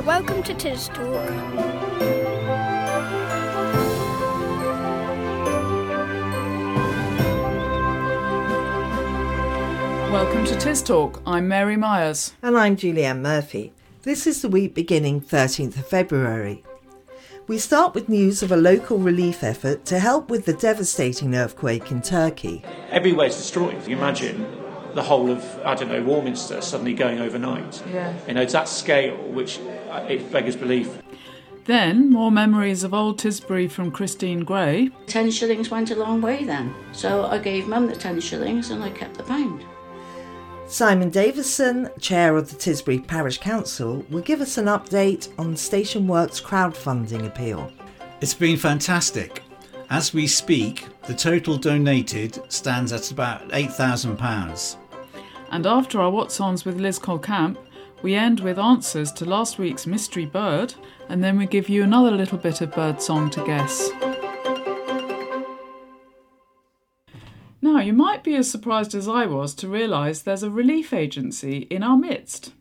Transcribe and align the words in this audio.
Hello, 0.00 0.18
welcome 0.18 0.42
to 0.44 0.54
Tis 0.54 0.88
Talk. 0.88 1.30
Welcome 10.10 10.46
to 10.46 10.56
Tis 10.58 10.82
Talk. 10.82 11.20
I'm 11.26 11.48
Mary 11.48 11.76
Myers. 11.76 12.32
And 12.42 12.56
I'm 12.56 12.76
Julie 12.76 13.04
Ann 13.04 13.20
Murphy. 13.20 13.74
This 14.00 14.26
is 14.26 14.40
the 14.40 14.48
week 14.48 14.74
beginning 14.74 15.20
13th 15.20 15.76
of 15.76 15.86
February. 15.86 16.64
We 17.46 17.58
start 17.58 17.94
with 17.94 18.08
news 18.08 18.42
of 18.42 18.50
a 18.50 18.56
local 18.56 18.96
relief 18.96 19.44
effort 19.44 19.84
to 19.84 19.98
help 19.98 20.30
with 20.30 20.46
the 20.46 20.54
devastating 20.54 21.34
earthquake 21.34 21.90
in 21.90 22.00
Turkey. 22.00 22.64
everywhere's 22.88 23.36
destroyed. 23.36 23.74
If 23.74 23.86
you 23.86 23.98
imagine 23.98 24.59
the 24.94 25.02
whole 25.02 25.30
of, 25.30 25.44
I 25.64 25.74
don't 25.74 25.88
know, 25.88 26.02
Warminster 26.02 26.60
suddenly 26.60 26.94
going 26.94 27.20
overnight. 27.20 27.82
Yeah. 27.92 28.14
You 28.26 28.34
know, 28.34 28.42
it's 28.42 28.52
that 28.52 28.68
scale 28.68 29.16
which 29.16 29.58
uh, 29.90 30.06
it 30.08 30.30
beggars 30.30 30.56
belief. 30.56 31.00
Then, 31.64 32.10
more 32.10 32.32
memories 32.32 32.82
of 32.84 32.94
old 32.94 33.18
Tisbury 33.18 33.70
from 33.70 33.90
Christine 33.90 34.40
Gray. 34.40 34.90
10 35.06 35.30
shillings 35.30 35.70
went 35.70 35.90
a 35.90 35.94
long 35.94 36.20
way 36.20 36.44
then. 36.44 36.74
So 36.92 37.26
I 37.26 37.38
gave 37.38 37.68
mum 37.68 37.86
the 37.86 37.94
10 37.94 38.20
shillings 38.20 38.70
and 38.70 38.82
I 38.82 38.90
kept 38.90 39.16
the 39.16 39.22
pound. 39.22 39.64
Simon 40.66 41.10
Davison, 41.10 41.90
chair 42.00 42.36
of 42.36 42.48
the 42.48 42.56
Tisbury 42.56 43.06
Parish 43.06 43.38
Council, 43.38 44.04
will 44.08 44.20
give 44.22 44.40
us 44.40 44.56
an 44.56 44.66
update 44.66 45.28
on 45.38 45.56
Station 45.56 46.06
Works 46.06 46.40
crowdfunding 46.40 47.26
appeal. 47.26 47.70
It's 48.20 48.34
been 48.34 48.56
fantastic. 48.56 49.42
As 49.90 50.14
we 50.14 50.28
speak, 50.28 50.86
the 51.08 51.14
total 51.14 51.56
donated 51.56 52.40
stands 52.52 52.92
at 52.92 53.10
about 53.10 53.48
£8,000. 53.48 54.76
And 55.50 55.66
after 55.66 56.00
our 56.00 56.10
What's 56.10 56.40
Ons 56.40 56.64
with 56.64 56.78
Liz 56.78 56.98
Coyle 56.98 57.18
Camp, 57.18 57.58
we 58.02 58.14
end 58.14 58.40
with 58.40 58.58
answers 58.58 59.10
to 59.12 59.24
last 59.24 59.58
week's 59.58 59.86
mystery 59.86 60.24
bird, 60.24 60.74
and 61.08 61.22
then 61.22 61.36
we 61.36 61.46
give 61.46 61.68
you 61.68 61.82
another 61.82 62.12
little 62.12 62.38
bit 62.38 62.60
of 62.60 62.72
bird 62.72 63.02
song 63.02 63.30
to 63.30 63.44
guess. 63.44 63.90
Now, 67.60 67.80
you 67.80 67.92
might 67.92 68.22
be 68.22 68.36
as 68.36 68.50
surprised 68.50 68.94
as 68.94 69.08
I 69.08 69.26
was 69.26 69.54
to 69.56 69.68
realise 69.68 70.22
there's 70.22 70.42
a 70.42 70.50
relief 70.50 70.92
agency 70.92 71.66
in 71.70 71.82
our 71.82 71.96
midst, 71.96 72.52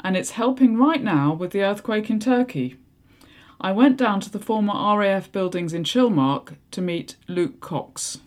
and 0.00 0.16
it's 0.16 0.32
helping 0.32 0.76
right 0.76 1.02
now 1.02 1.34
with 1.34 1.52
the 1.52 1.62
earthquake 1.62 2.10
in 2.10 2.18
Turkey. 2.18 2.76
I 3.60 3.72
went 3.72 3.96
down 3.96 4.20
to 4.20 4.30
the 4.30 4.38
former 4.38 4.72
RAF 4.98 5.30
buildings 5.30 5.72
in 5.72 5.84
Chilmark 5.84 6.56
to 6.70 6.80
meet 6.80 7.16
Luke 7.28 7.60
Cox. 7.60 8.18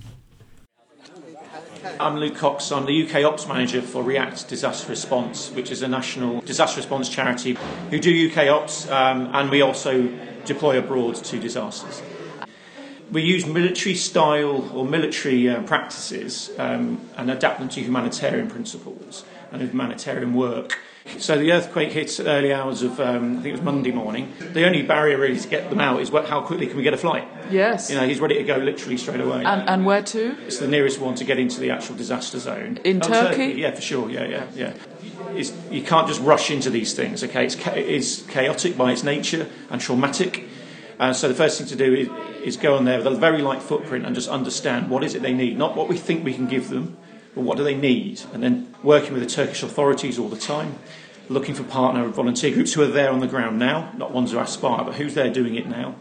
I'm 1.99 2.17
Luke 2.17 2.35
Cox. 2.35 2.71
I'm 2.71 2.85
the 2.85 3.07
UK 3.07 3.23
Ops 3.23 3.47
Manager 3.47 3.81
for 3.81 4.03
RE:ACT 4.03 4.47
Disaster 4.47 4.87
Response, 4.87 5.49
which 5.49 5.71
is 5.71 5.81
a 5.81 5.87
national 5.87 6.41
disaster 6.41 6.77
response 6.77 7.09
charity 7.09 7.57
who 7.89 7.99
do 7.99 8.29
UK 8.29 8.49
Ops, 8.49 8.89
um, 8.91 9.29
and 9.33 9.49
we 9.49 9.61
also 9.61 10.07
deploy 10.45 10.77
abroad 10.77 11.15
to 11.15 11.39
disasters. 11.39 12.03
We 13.11 13.23
use 13.23 13.47
military 13.47 13.95
style 13.95 14.69
or 14.75 14.85
military 14.85 15.49
uh, 15.49 15.63
practices 15.63 16.51
um, 16.59 17.01
and 17.17 17.31
adapt 17.31 17.59
them 17.59 17.69
to 17.69 17.81
humanitarian 17.81 18.47
principles 18.47 19.25
and 19.51 19.61
humanitarian 19.61 20.35
work. 20.35 20.77
So 21.17 21.37
the 21.37 21.51
earthquake 21.51 21.91
hits 21.91 22.19
at 22.19 22.27
early 22.27 22.53
hours 22.53 22.83
of, 22.83 22.99
um, 22.99 23.31
I 23.39 23.41
think 23.41 23.47
it 23.47 23.51
was 23.53 23.61
Monday 23.61 23.91
morning. 23.91 24.33
The 24.53 24.65
only 24.65 24.83
barrier 24.83 25.17
really 25.17 25.39
to 25.39 25.47
get 25.47 25.69
them 25.69 25.79
out 25.79 25.99
is 26.01 26.11
what, 26.11 26.27
how 26.27 26.41
quickly 26.41 26.67
can 26.67 26.77
we 26.77 26.83
get 26.83 26.93
a 26.93 26.97
flight? 26.97 27.27
Yes. 27.49 27.89
You 27.89 27.97
know, 27.97 28.07
he's 28.07 28.19
ready 28.19 28.35
to 28.35 28.43
go 28.43 28.57
literally 28.57 28.97
straight 28.97 29.19
away. 29.19 29.43
and, 29.43 29.67
and 29.67 29.85
where 29.85 30.03
to? 30.03 30.37
It's 30.45 30.59
the 30.59 30.67
nearest 30.67 30.99
one 30.99 31.15
to 31.15 31.23
get 31.23 31.39
into 31.39 31.59
the 31.59 31.71
actual 31.71 31.95
disaster 31.95 32.37
zone. 32.39 32.79
In 32.83 33.01
Oh, 33.03 33.07
Turkey? 33.07 33.53
Yeah, 33.59 33.71
for 33.71 33.81
sure. 33.81 34.09
Yeah, 34.11 34.25
yeah, 34.25 34.45
yeah. 34.55 34.73
It's, 35.33 35.51
you 35.71 35.81
can't 35.81 36.07
just 36.07 36.21
rush 36.21 36.51
into 36.51 36.69
these 36.69 36.93
things. 36.93 37.23
Okay, 37.23 37.45
it's, 37.45 37.55
cha- 37.55 37.73
it 37.73 37.87
is 37.87 38.23
chaotic 38.29 38.77
by 38.77 38.91
its 38.91 39.03
nature 39.03 39.47
and 39.71 39.81
traumatic. 39.81 40.47
Uh, 40.99 41.13
so 41.13 41.27
the 41.27 41.33
first 41.33 41.57
thing 41.57 41.67
to 41.67 41.75
do 41.75 41.93
is, 41.95 42.07
is 42.45 42.57
go 42.57 42.75
on 42.77 42.85
there 42.85 42.97
with 42.99 43.07
a 43.07 43.11
very 43.15 43.41
light 43.41 43.63
footprint 43.63 44.05
and 44.05 44.13
just 44.13 44.29
understand 44.29 44.89
what 44.89 45.03
is 45.03 45.15
it 45.15 45.23
they 45.23 45.33
need, 45.33 45.57
not 45.57 45.75
what 45.75 45.87
we 45.89 45.97
think 45.97 46.23
we 46.23 46.33
can 46.33 46.45
give 46.47 46.69
them, 46.69 46.95
but 47.35 47.41
what 47.41 47.57
do 47.57 47.63
they 47.63 47.75
need, 47.75 48.21
and 48.33 48.43
then 48.43 48.73
working 48.83 49.13
with 49.13 49.23
the 49.23 49.29
Turkish 49.29 49.63
authorities 49.63 50.19
all 50.19 50.29
the 50.29 50.37
time. 50.37 50.79
Looking 51.29 51.55
for 51.55 51.63
partner 51.63 52.07
volunteer 52.07 52.53
groups 52.53 52.73
who 52.73 52.81
are 52.81 52.87
there 52.87 53.09
on 53.09 53.21
the 53.21 53.27
ground 53.27 53.57
now, 53.57 53.93
not 53.95 54.11
ones 54.11 54.31
who 54.31 54.39
aspire, 54.39 54.83
but 54.83 54.95
who's 54.95 55.13
there 55.13 55.29
doing 55.29 55.55
it 55.55 55.65
now. 55.65 55.95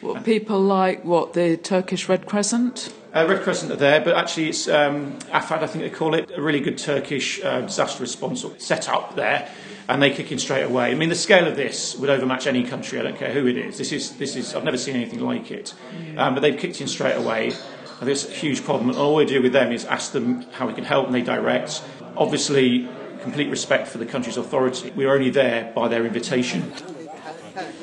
What, 0.00 0.24
people 0.24 0.60
like 0.60 1.04
what 1.04 1.32
the 1.32 1.56
Turkish 1.56 2.08
Red 2.08 2.26
Crescent? 2.26 2.92
Uh, 3.12 3.26
Red 3.26 3.42
Crescent 3.42 3.72
are 3.72 3.76
there, 3.76 4.00
but 4.00 4.14
actually 4.14 4.50
it's 4.50 4.68
um, 4.68 5.18
AFAD, 5.32 5.62
I 5.62 5.66
think 5.66 5.84
they 5.84 5.90
call 5.90 6.14
it, 6.14 6.30
a 6.36 6.40
really 6.40 6.60
good 6.60 6.76
Turkish 6.76 7.42
uh, 7.42 7.62
disaster 7.62 8.02
response 8.02 8.44
set 8.58 8.88
up 8.88 9.16
there, 9.16 9.50
and 9.88 10.02
they 10.02 10.10
kick 10.10 10.30
in 10.30 10.38
straight 10.38 10.64
away. 10.64 10.90
I 10.90 10.94
mean, 10.94 11.08
the 11.08 11.14
scale 11.14 11.48
of 11.48 11.56
this 11.56 11.96
would 11.96 12.10
overmatch 12.10 12.46
any 12.46 12.62
country. 12.62 13.00
I 13.00 13.02
don't 13.02 13.16
care 13.16 13.32
who 13.32 13.46
it 13.46 13.56
is. 13.56 13.78
This 13.78 13.90
is 13.90 14.16
this 14.18 14.36
is 14.36 14.54
I've 14.54 14.64
never 14.64 14.76
seen 14.76 14.96
anything 14.96 15.20
like 15.20 15.50
it, 15.50 15.74
um, 16.18 16.34
but 16.34 16.40
they've 16.40 16.58
kicked 16.58 16.80
in 16.80 16.88
straight 16.88 17.16
away. 17.16 17.52
I 17.96 18.00
think 18.00 18.10
it's 18.10 18.28
a 18.28 18.30
huge 18.30 18.62
problem. 18.62 18.90
And 18.90 18.98
all 18.98 19.14
we 19.14 19.24
do 19.24 19.40
with 19.40 19.52
them 19.52 19.72
is 19.72 19.84
ask 19.86 20.12
them 20.12 20.42
how 20.52 20.66
we 20.66 20.74
can 20.74 20.84
help, 20.84 21.06
and 21.06 21.14
they 21.14 21.22
direct. 21.22 21.82
Obviously, 22.16 22.88
complete 23.22 23.48
respect 23.48 23.88
for 23.88 23.98
the 23.98 24.06
country's 24.06 24.36
authority. 24.36 24.92
We're 24.94 25.12
only 25.12 25.30
there 25.30 25.72
by 25.74 25.88
their 25.88 26.04
invitation. 26.04 26.72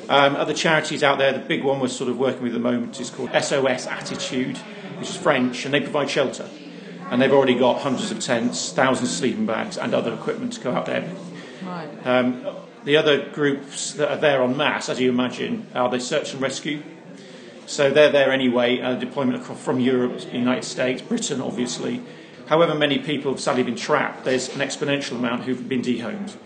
Um, 0.08 0.36
other 0.36 0.54
charities 0.54 1.02
out 1.02 1.18
there, 1.18 1.32
the 1.32 1.40
big 1.40 1.64
one 1.64 1.80
we're 1.80 1.88
sort 1.88 2.10
of 2.10 2.18
working 2.18 2.42
with 2.42 2.52
at 2.52 2.54
the 2.54 2.60
moment 2.60 3.00
is 3.00 3.10
called 3.10 3.30
SOS 3.32 3.86
Attitude, 3.86 4.56
which 4.98 5.10
is 5.10 5.16
French, 5.16 5.64
and 5.64 5.74
they 5.74 5.80
provide 5.80 6.08
shelter. 6.08 6.48
And 7.10 7.20
they've 7.20 7.32
already 7.32 7.58
got 7.58 7.80
hundreds 7.80 8.10
of 8.10 8.20
tents, 8.20 8.72
thousands 8.72 9.10
of 9.10 9.16
sleeping 9.16 9.46
bags, 9.46 9.76
and 9.76 9.94
other 9.94 10.14
equipment 10.14 10.52
to 10.54 10.60
go 10.60 10.72
out 10.72 10.86
there. 10.86 11.10
Right. 11.64 12.06
Um, 12.06 12.46
the 12.84 12.96
other 12.96 13.28
groups 13.30 13.94
that 13.94 14.10
are 14.10 14.16
there 14.16 14.42
en 14.42 14.56
masse, 14.56 14.88
as 14.88 15.00
you 15.00 15.08
imagine, 15.08 15.66
are 15.74 15.88
the 15.88 15.98
search 15.98 16.32
and 16.32 16.42
rescue. 16.42 16.82
So 17.66 17.90
they're 17.90 18.10
there 18.12 18.30
anyway, 18.32 18.80
uh, 18.80 18.94
deployment 18.94 19.44
from 19.44 19.80
Europe, 19.80 20.20
the 20.20 20.38
United 20.38 20.64
States, 20.64 21.00
Britain, 21.02 21.40
obviously. 21.40 22.02
However, 22.46 22.74
many 22.74 22.98
people 22.98 23.32
have 23.32 23.40
sadly 23.40 23.62
been 23.62 23.76
trapped. 23.76 24.24
There's 24.24 24.48
an 24.54 24.60
exponential 24.60 25.12
amount 25.12 25.44
who've 25.44 25.66
been 25.68 25.80
dehomed. 25.80 26.36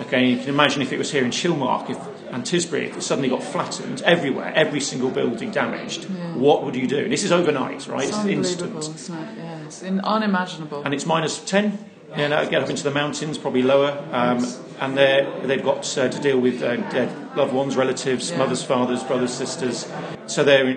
Okay, 0.00 0.30
you 0.30 0.38
can 0.38 0.48
imagine 0.48 0.80
if 0.80 0.90
it 0.90 0.96
was 0.98 1.12
here 1.12 1.22
in 1.22 1.30
Chilmark 1.30 1.90
if, 1.90 1.98
and 2.32 2.42
Tisbury, 2.44 2.88
if 2.88 2.96
it 2.96 3.02
suddenly 3.02 3.28
got 3.28 3.42
flattened 3.42 4.00
everywhere, 4.02 4.50
every 4.54 4.80
single 4.80 5.10
building 5.10 5.50
damaged, 5.50 6.04
what 6.34 6.64
would 6.64 6.74
you 6.74 6.86
do? 6.86 7.10
This 7.10 7.24
is 7.24 7.30
overnight, 7.32 7.86
right? 7.86 8.08
It's 8.08 8.16
It's 8.16 8.16
unbelievable, 8.16 8.76
instant. 8.76 8.96
isn't 8.96 9.18
it? 9.18 9.36
Yes, 9.36 9.82
in, 9.82 10.00
unimaginable. 10.00 10.82
And 10.82 10.94
it's 10.94 11.04
minus 11.04 11.44
10, 11.44 11.78
you 12.16 12.28
know, 12.28 12.48
get 12.48 12.62
up 12.62 12.70
into 12.70 12.82
the 12.84 12.90
mountains, 12.90 13.36
probably 13.36 13.62
lower. 13.62 14.02
Um, 14.12 14.38
and 14.82 14.96
they're, 14.98 15.24
they've 15.46 15.62
got 15.62 15.86
uh, 15.96 16.08
to 16.08 16.20
deal 16.20 16.40
with 16.40 16.60
uh, 16.62 16.76
dead 16.90 17.08
loved 17.36 17.52
ones, 17.54 17.76
relatives, 17.76 18.30
Yeah. 18.30 18.38
mothers, 18.38 18.62
fathers, 18.64 19.02
brothers, 19.04 19.32
sisters. 19.32 19.86
So 20.26 20.42
they're 20.42 20.76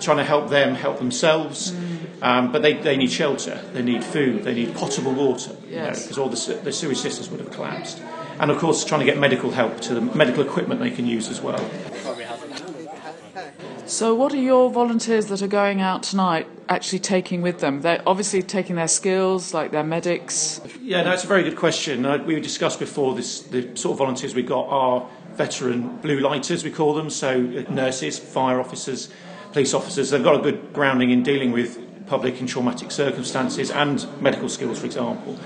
trying 0.00 0.18
to 0.18 0.24
help 0.24 0.50
them 0.50 0.74
help 0.74 0.98
themselves. 0.98 1.74
Um, 2.20 2.50
but 2.52 2.62
they, 2.62 2.72
they 2.74 2.96
need 2.96 3.12
shelter, 3.12 3.62
they 3.72 3.82
need 3.82 4.02
food, 4.02 4.42
they 4.42 4.52
need 4.52 4.74
potable 4.74 5.12
water, 5.12 5.52
Yes. 5.70 6.02
because 6.02 6.18
all 6.18 6.28
the, 6.28 6.60
the 6.64 6.72
sewage 6.72 6.98
systems 6.98 7.30
would 7.30 7.38
have 7.40 7.52
collapsed. 7.52 8.02
And 8.40 8.50
of 8.50 8.58
course, 8.58 8.84
trying 8.84 9.00
to 9.00 9.06
get 9.06 9.18
medical 9.18 9.50
help 9.52 9.80
to 9.82 9.94
them, 9.94 10.10
medical 10.16 10.42
equipment 10.42 10.80
they 10.80 10.90
can 10.90 11.06
use 11.06 11.28
as 11.28 11.40
well. 11.40 11.58
So, 13.88 14.14
what 14.14 14.34
are 14.34 14.36
your 14.36 14.70
volunteers 14.70 15.28
that 15.28 15.40
are 15.40 15.48
going 15.48 15.80
out 15.80 16.02
tonight 16.02 16.46
actually 16.68 16.98
taking 16.98 17.40
with 17.40 17.60
them? 17.60 17.80
They're 17.80 18.02
obviously 18.06 18.42
taking 18.42 18.76
their 18.76 18.86
skills, 18.86 19.54
like 19.54 19.70
their 19.70 19.82
medics. 19.82 20.60
Yeah, 20.82 21.04
no, 21.04 21.12
it's 21.12 21.24
a 21.24 21.26
very 21.26 21.42
good 21.42 21.56
question. 21.56 22.04
Uh, 22.04 22.18
we 22.18 22.38
discussed 22.38 22.78
before 22.78 23.14
this, 23.14 23.40
the 23.40 23.74
sort 23.78 23.92
of 23.92 23.98
volunteers 23.98 24.34
we 24.34 24.42
got 24.42 24.68
are 24.68 25.08
veteran 25.32 25.96
blue 26.02 26.20
lighters, 26.20 26.64
we 26.64 26.70
call 26.70 26.92
them, 26.92 27.08
so 27.08 27.30
uh, 27.30 27.72
nurses, 27.72 28.18
fire 28.18 28.60
officers, 28.60 29.08
police 29.52 29.72
officers. 29.72 30.10
They've 30.10 30.22
got 30.22 30.38
a 30.38 30.42
good 30.42 30.74
grounding 30.74 31.08
in 31.08 31.22
dealing 31.22 31.52
with 31.52 31.82
public 32.06 32.40
and 32.40 32.48
traumatic 32.48 32.90
circumstances 32.90 33.70
and 33.70 34.06
medical 34.20 34.50
skills, 34.50 34.80
for 34.80 34.84
example. 34.84 35.38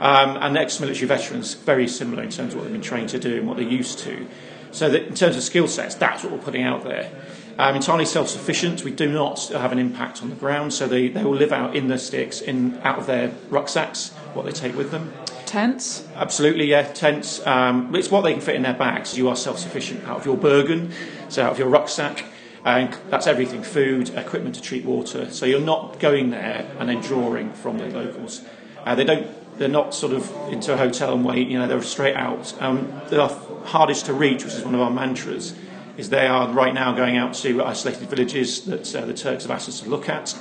Um, 0.00 0.38
and 0.40 0.56
ex-military 0.56 1.06
veterans, 1.06 1.52
very 1.52 1.86
similar 1.86 2.22
in 2.22 2.30
terms 2.30 2.54
of 2.54 2.60
what 2.60 2.64
they've 2.64 2.72
been 2.72 2.80
trained 2.80 3.10
to 3.10 3.18
do 3.18 3.36
and 3.36 3.46
what 3.46 3.58
they're 3.58 3.68
used 3.68 3.98
to. 4.00 4.26
So 4.70 4.88
that 4.88 5.02
in 5.02 5.14
terms 5.14 5.36
of 5.36 5.42
skill 5.42 5.68
sets, 5.68 5.94
that's 5.96 6.24
what 6.24 6.32
we're 6.32 6.38
putting 6.38 6.62
out 6.62 6.82
there. 6.82 7.10
Um, 7.56 7.76
entirely 7.76 8.04
self-sufficient. 8.04 8.82
We 8.82 8.90
do 8.90 9.10
not 9.10 9.48
have 9.48 9.70
an 9.70 9.78
impact 9.78 10.22
on 10.22 10.30
the 10.30 10.36
ground, 10.36 10.72
so 10.72 10.88
they, 10.88 11.08
they 11.08 11.22
will 11.22 11.36
live 11.36 11.52
out 11.52 11.76
in 11.76 11.88
the 11.88 11.98
sticks, 11.98 12.40
in 12.40 12.78
out 12.78 12.98
of 12.98 13.06
their 13.06 13.32
rucksacks, 13.48 14.10
what 14.34 14.44
they 14.44 14.52
take 14.52 14.76
with 14.76 14.90
them. 14.90 15.12
Tents? 15.46 16.04
Absolutely, 16.16 16.66
yeah, 16.66 16.82
tents. 16.82 17.46
Um, 17.46 17.94
it's 17.94 18.10
what 18.10 18.22
they 18.22 18.32
can 18.32 18.40
fit 18.40 18.56
in 18.56 18.62
their 18.62 18.74
bags. 18.74 19.16
You 19.16 19.28
are 19.28 19.36
self-sufficient 19.36 20.02
out 20.04 20.18
of 20.18 20.26
your 20.26 20.36
Bergen, 20.36 20.90
so 21.28 21.44
out 21.44 21.52
of 21.52 21.58
your 21.58 21.68
rucksack. 21.68 22.24
And 22.64 22.96
that's 23.10 23.26
everything, 23.26 23.62
food, 23.62 24.08
equipment 24.16 24.54
to 24.56 24.62
treat 24.62 24.84
water. 24.84 25.30
So 25.30 25.46
you're 25.46 25.60
not 25.60 26.00
going 26.00 26.30
there 26.30 26.68
and 26.78 26.88
then 26.88 27.02
drawing 27.02 27.52
from 27.52 27.78
the 27.78 27.86
locals. 27.86 28.42
Uh, 28.84 28.94
they 28.94 29.04
don't, 29.04 29.28
they're 29.58 29.68
not 29.68 29.94
sort 29.94 30.12
of 30.12 30.28
into 30.50 30.72
a 30.72 30.76
hotel 30.76 31.12
and 31.14 31.24
wait, 31.24 31.48
you 31.48 31.58
know, 31.58 31.68
they're 31.68 31.82
straight 31.82 32.16
out. 32.16 32.60
Um, 32.60 33.00
they 33.10 33.18
are 33.18 33.28
hardest 33.64 34.06
to 34.06 34.14
reach, 34.14 34.44
which 34.44 34.54
is 34.54 34.64
one 34.64 34.74
of 34.74 34.80
our 34.80 34.90
mantras, 34.90 35.54
is 35.96 36.10
they 36.10 36.26
are 36.26 36.48
right 36.52 36.74
now 36.74 36.92
going 36.92 37.16
out 37.16 37.34
to 37.34 37.62
isolated 37.62 38.08
villages 38.08 38.64
that 38.64 38.94
uh, 38.94 39.04
the 39.06 39.14
Turks 39.14 39.44
have 39.44 39.50
asked 39.50 39.68
us 39.68 39.80
to 39.80 39.88
look 39.88 40.08
at, 40.08 40.36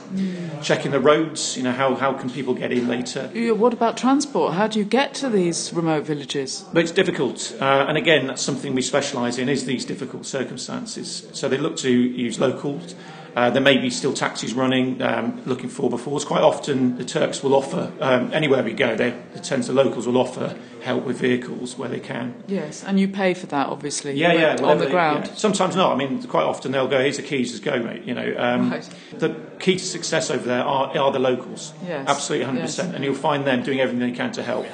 checking 0.62 0.92
the 0.92 1.00
roads. 1.00 1.56
You 1.58 1.64
know, 1.64 1.72
how, 1.72 1.96
how 1.96 2.14
can 2.14 2.30
people 2.30 2.54
get 2.54 2.72
in 2.72 2.88
later? 2.88 3.30
Yeah, 3.34 3.52
What 3.52 3.74
about 3.74 3.98
transport? 3.98 4.54
How 4.54 4.68
do 4.68 4.80
you 4.80 4.86
get 4.86 5.14
to 5.16 5.30
these 5.30 5.72
remote 5.74 6.06
villages? 6.06 6.66
But 6.74 6.84
it's 6.84 6.92
difficult, 6.92 7.56
uh, 7.60 7.86
and 7.88 7.98
again, 7.98 8.28
that's 8.28 8.42
something 8.42 8.74
we 8.74 8.82
specialise 8.82 9.38
in 9.38 9.50
is 9.50 9.66
these 9.66 9.86
difficult 9.86 10.26
circumstances. 10.26 11.28
So 11.34 11.48
they 11.48 11.58
look 11.58 11.78
to 11.78 11.92
use 11.92 12.40
locals. 12.40 12.96
Uh, 13.36 13.50
there 13.50 13.62
may 13.62 13.78
be 13.78 13.90
still 13.90 14.14
taxis 14.14 14.54
running, 14.54 15.02
um, 15.02 15.42
looking 15.46 15.70
for 15.70 15.90
befores. 15.90 16.26
Quite 16.26 16.44
often, 16.44 16.98
the 16.98 17.06
Turks 17.06 17.42
will 17.44 17.56
offer 17.56 17.92
um, 18.00 18.32
anywhere 18.32 18.62
we 18.64 18.74
go. 18.74 18.96
They, 18.96 19.10
the 19.34 19.40
tends 19.40 19.68
the 19.68 19.74
locals 19.74 20.06
will 20.06 20.18
offer 20.18 20.56
help 20.84 21.06
with 21.06 21.18
vehicles 21.18 21.78
where 21.78 21.90
they 21.90 22.00
can. 22.00 22.36
Yes, 22.48 22.84
and 22.84 23.00
you 23.00 23.08
pay 23.08 23.34
for 23.34 23.48
that, 23.48 23.68
obviously. 23.68 24.14
Yeah, 24.14 24.34
yeah, 24.34 24.64
on 24.64 24.78
the 24.78 24.86
they- 24.86 24.92
ground. 24.92 25.28
yeah. 25.28 25.34
Sometimes 25.36 25.76
not. 25.76 25.94
I 25.94 25.96
mean, 25.96 26.22
quite 26.24 26.44
often 26.44 26.72
they'll 26.74 26.88
go, 26.88 27.00
"Here's 27.00 27.18
the 27.18 27.24
keys, 27.24 27.52
just 27.52 27.64
go, 27.64 27.80
mate." 27.82 28.04
You 28.04 28.14
know, 28.14 28.36
um, 28.38 28.70
Right. 28.72 28.90
the 29.18 29.36
key 29.60 29.78
to 29.78 29.84
success 29.86 30.30
over 30.30 30.46
there 30.48 30.64
are, 30.64 30.96
are 30.98 31.12
the 31.12 31.20
locals. 31.20 31.74
Yes, 31.88 32.08
absolutely, 32.08 32.46
hundred 32.46 32.60
yes. 32.62 32.76
percent, 32.76 32.96
and 32.96 33.04
you'll 33.04 33.16
find 33.16 33.46
them 33.46 33.64
doing 33.64 33.80
everything 33.80 34.12
they 34.12 34.16
can 34.16 34.32
to 34.34 34.44
help. 34.44 34.66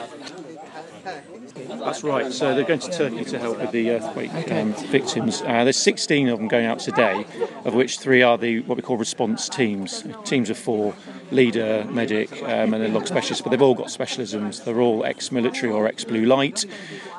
That's 1.69 2.03
right. 2.03 2.31
So 2.31 2.55
they're 2.55 2.63
going 2.63 2.79
to 2.79 2.91
Turkey 2.91 3.23
to 3.25 3.39
help 3.39 3.59
with 3.59 3.71
the 3.71 3.91
earthquake 3.91 4.31
um, 4.51 4.73
victims. 4.73 5.41
Uh, 5.41 5.63
there's 5.63 5.77
16 5.77 6.27
of 6.29 6.39
them 6.39 6.47
going 6.47 6.65
out 6.65 6.79
today, 6.79 7.25
of 7.65 7.73
which 7.73 7.99
three 7.99 8.21
are 8.21 8.37
the 8.37 8.61
what 8.61 8.75
we 8.75 8.81
call 8.81 8.97
response 8.97 9.47
teams. 9.47 10.03
Teams 10.23 10.49
of 10.49 10.57
four: 10.57 10.95
leader, 11.31 11.85
medic, 11.89 12.31
um, 12.43 12.73
and 12.73 12.83
then 12.83 12.93
log 12.93 13.07
specialist. 13.07 13.43
But 13.43 13.51
they've 13.51 13.61
all 13.61 13.75
got 13.75 13.87
specialisms. 13.87 14.63
They're 14.63 14.81
all 14.81 15.05
ex-military 15.05 15.71
or 15.71 15.87
ex-blue 15.87 16.25
light, 16.25 16.65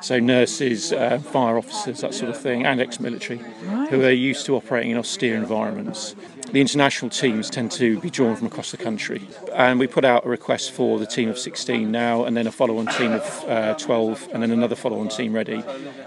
so 0.02 0.18
nurses, 0.18 0.92
uh, 0.92 1.18
fire 1.18 1.56
officers, 1.56 2.00
that 2.00 2.14
sort 2.14 2.30
of 2.30 2.40
thing, 2.40 2.66
and 2.66 2.80
ex-military, 2.80 3.38
who 3.90 4.04
are 4.04 4.10
used 4.10 4.46
to 4.46 4.56
operating 4.56 4.90
in 4.90 4.98
austere 4.98 5.36
environments. 5.36 6.14
The 6.52 6.60
international 6.60 7.10
teams 7.10 7.48
tend 7.48 7.70
to 7.72 8.00
be 8.00 8.10
drawn 8.10 8.34
from 8.34 8.48
across 8.48 8.72
the 8.72 8.76
country, 8.76 9.22
and 9.52 9.78
we 9.78 9.86
put 9.86 10.04
out 10.04 10.26
a 10.26 10.28
request 10.28 10.72
for 10.72 10.98
the 10.98 11.06
team 11.06 11.28
of 11.28 11.38
16 11.38 11.88
now, 11.88 12.24
and 12.24 12.36
then 12.36 12.48
a 12.48 12.50
follow-on 12.50 12.86
team 12.86 13.12
of 13.12 13.44
uh, 13.46 13.74
12, 13.74 14.30
and 14.32 14.42
then 14.42 14.50
another 14.50 14.74
follow-on 14.74 15.08
team 15.08 15.32
ready. 15.32 15.62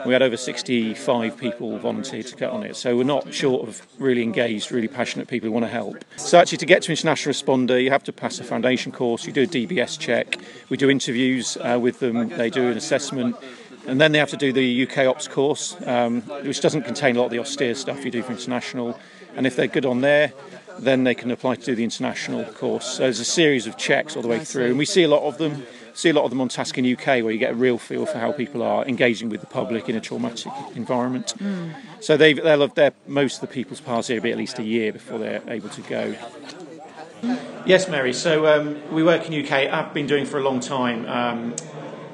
We 0.05 0.11
had 0.11 0.21
over 0.21 0.35
65 0.35 1.37
people 1.37 1.77
volunteer 1.77 2.23
to 2.23 2.35
get 2.35 2.49
on 2.49 2.63
it, 2.63 2.75
so 2.75 2.97
we're 2.97 3.05
not 3.05 3.33
short 3.33 3.65
of 3.65 3.87
really 3.99 4.21
engaged, 4.21 4.69
really 4.69 4.89
passionate 4.89 5.29
people 5.29 5.47
who 5.47 5.53
want 5.53 5.63
to 5.63 5.71
help. 5.71 6.03
So 6.17 6.37
actually, 6.37 6.57
to 6.57 6.65
get 6.65 6.81
to 6.83 6.91
international 6.91 7.33
responder, 7.33 7.81
you 7.81 7.91
have 7.91 8.03
to 8.03 8.11
pass 8.11 8.37
a 8.39 8.43
foundation 8.43 8.91
course. 8.91 9.25
You 9.25 9.31
do 9.31 9.43
a 9.43 9.47
DBS 9.47 9.97
check. 9.97 10.37
We 10.67 10.75
do 10.75 10.89
interviews 10.89 11.57
uh, 11.61 11.79
with 11.81 11.99
them. 11.99 12.27
They 12.27 12.49
do 12.49 12.69
an 12.69 12.75
assessment. 12.75 13.37
And 13.87 13.99
then 13.99 14.11
they 14.11 14.19
have 14.19 14.29
to 14.29 14.37
do 14.37 14.53
the 14.53 14.87
UK 14.87 14.99
Ops 15.07 15.27
course, 15.27 15.75
um, 15.85 16.21
which 16.21 16.61
doesn't 16.61 16.83
contain 16.83 17.15
a 17.15 17.19
lot 17.19 17.25
of 17.25 17.31
the 17.31 17.39
austere 17.39 17.75
stuff 17.75 18.05
you 18.05 18.11
do 18.11 18.23
for 18.23 18.31
international. 18.31 18.97
And 19.35 19.45
if 19.45 19.55
they're 19.55 19.67
good 19.67 19.85
on 19.85 20.01
there, 20.01 20.31
then 20.79 21.03
they 21.03 21.15
can 21.15 21.31
apply 21.31 21.55
to 21.55 21.65
do 21.65 21.75
the 21.75 21.83
international 21.83 22.45
course. 22.45 22.85
So 22.85 23.03
there's 23.03 23.19
a 23.19 23.25
series 23.25 23.67
of 23.67 23.77
checks 23.77 24.15
all 24.15 24.21
the 24.21 24.27
way 24.27 24.39
through, 24.39 24.67
and 24.67 24.77
we 24.77 24.85
see 24.85 25.03
a 25.03 25.07
lot 25.07 25.23
of 25.23 25.37
them. 25.37 25.65
See 25.95 26.09
a 26.09 26.13
lot 26.13 26.23
of 26.23 26.31
them 26.31 26.41
on 26.41 26.49
Task 26.49 26.75
in 26.79 26.91
UK, 26.91 27.05
where 27.05 27.29
you 27.29 27.37
get 27.37 27.51
a 27.51 27.55
real 27.55 27.77
feel 27.77 28.07
for 28.07 28.17
how 28.17 28.31
people 28.31 28.63
are 28.63 28.83
engaging 28.85 29.29
with 29.29 29.41
the 29.41 29.45
public 29.45 29.87
in 29.87 29.95
a 29.95 30.01
traumatic 30.01 30.51
environment. 30.73 31.35
So 31.99 32.17
they've, 32.17 32.35
they'll 32.35 32.61
have 32.61 32.73
their 32.73 32.93
most 33.05 33.35
of 33.35 33.41
the 33.41 33.53
people's 33.53 33.79
pass 33.79 34.07
here 34.07 34.19
be 34.19 34.31
at 34.31 34.37
least 34.39 34.57
a 34.57 34.63
year 34.63 34.91
before 34.91 35.19
they're 35.19 35.43
able 35.47 35.69
to 35.69 35.81
go. 35.83 36.15
Yes, 37.67 37.87
Mary. 37.87 38.11
So 38.11 38.47
um, 38.47 38.81
we 38.91 39.03
work 39.03 39.29
in 39.29 39.45
UK. 39.45 39.51
I've 39.71 39.93
been 39.93 40.07
doing 40.07 40.25
for 40.25 40.39
a 40.39 40.43
long 40.43 40.59
time. 40.59 41.05
Um, 41.05 41.55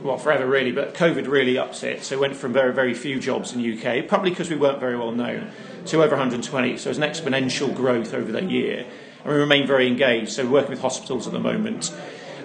well, 0.04 0.18
forever 0.18 0.46
really, 0.46 0.72
but 0.72 0.94
COVID 0.94 1.28
really 1.28 1.58
ups 1.58 1.84
it. 1.84 2.04
So 2.04 2.18
we 2.18 2.22
went 2.22 2.36
from 2.36 2.54
very, 2.54 2.74
very 2.74 2.94
few 2.94 3.20
jobs 3.20 3.54
in 3.54 3.62
the 3.62 3.74
UK, 3.78 4.08
probably 4.08 4.30
because 4.30 4.50
we 4.50 4.56
weren't 4.56 4.80
very 4.80 4.98
well 4.98 5.12
known, 5.12 5.52
to 5.86 6.04
over 6.04 6.12
120. 6.12 6.78
So 6.78 6.90
it's 6.90 7.00
an 7.00 7.04
exponential 7.04 7.76
growth 7.76 8.14
over 8.14 8.32
that 8.32 8.50
year. 8.50 8.86
And 9.24 9.34
we 9.34 9.40
remain 9.40 9.68
very 9.68 9.88
engaged. 9.88 10.32
So 10.32 10.46
we're 10.46 10.52
working 10.52 10.72
with 10.72 10.82
hospitals 10.82 11.28
at 11.28 11.34
the 11.34 11.40
moment. 11.40 11.96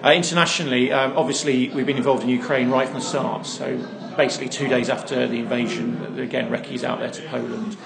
Uh, 0.03 0.11
internationally, 0.11 0.91
um, 0.91 1.13
obviously, 1.17 1.69
we've 1.69 1.85
been 1.85 1.97
involved 1.97 2.23
in 2.23 2.29
Ukraine 2.29 2.69
right 2.69 2.87
from 2.87 2.99
the 2.99 3.05
start. 3.05 3.45
So 3.45 3.77
basically, 4.17 4.49
two 4.49 4.67
days 4.67 4.89
after 4.89 5.27
the 5.27 5.39
invasion, 5.39 6.19
again, 6.19 6.49
Recce's 6.51 6.83
out 6.83 6.99
there 6.99 7.11
to 7.11 7.21
Poland. 7.23 7.77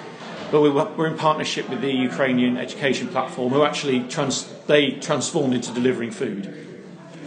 But 0.51 0.62
we 0.62 0.69
were, 0.72 0.86
we're 0.98 1.07
in 1.07 1.18
partnership 1.18 1.69
with 1.69 1.81
the 1.81 1.92
Ukrainian 1.92 2.57
education 2.57 3.07
platform, 3.07 3.54
who 3.54 3.63
actually 3.63 4.01
trans- 4.06 4.51
they 4.65 4.92
transformed 4.94 5.54
into 5.54 5.72
delivering 5.72 6.10
food. 6.10 6.69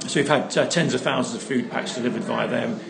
So 0.09 0.21
we've 0.21 0.29
had 0.29 0.57
uh, 0.57 0.67
tens 0.67 0.95
of 0.95 1.01
thousands 1.01 1.43
of 1.43 1.49
food 1.49 1.71
packs 1.71 1.95
delivered 1.95 2.23
via 2.23 2.49
them. 2.49 2.81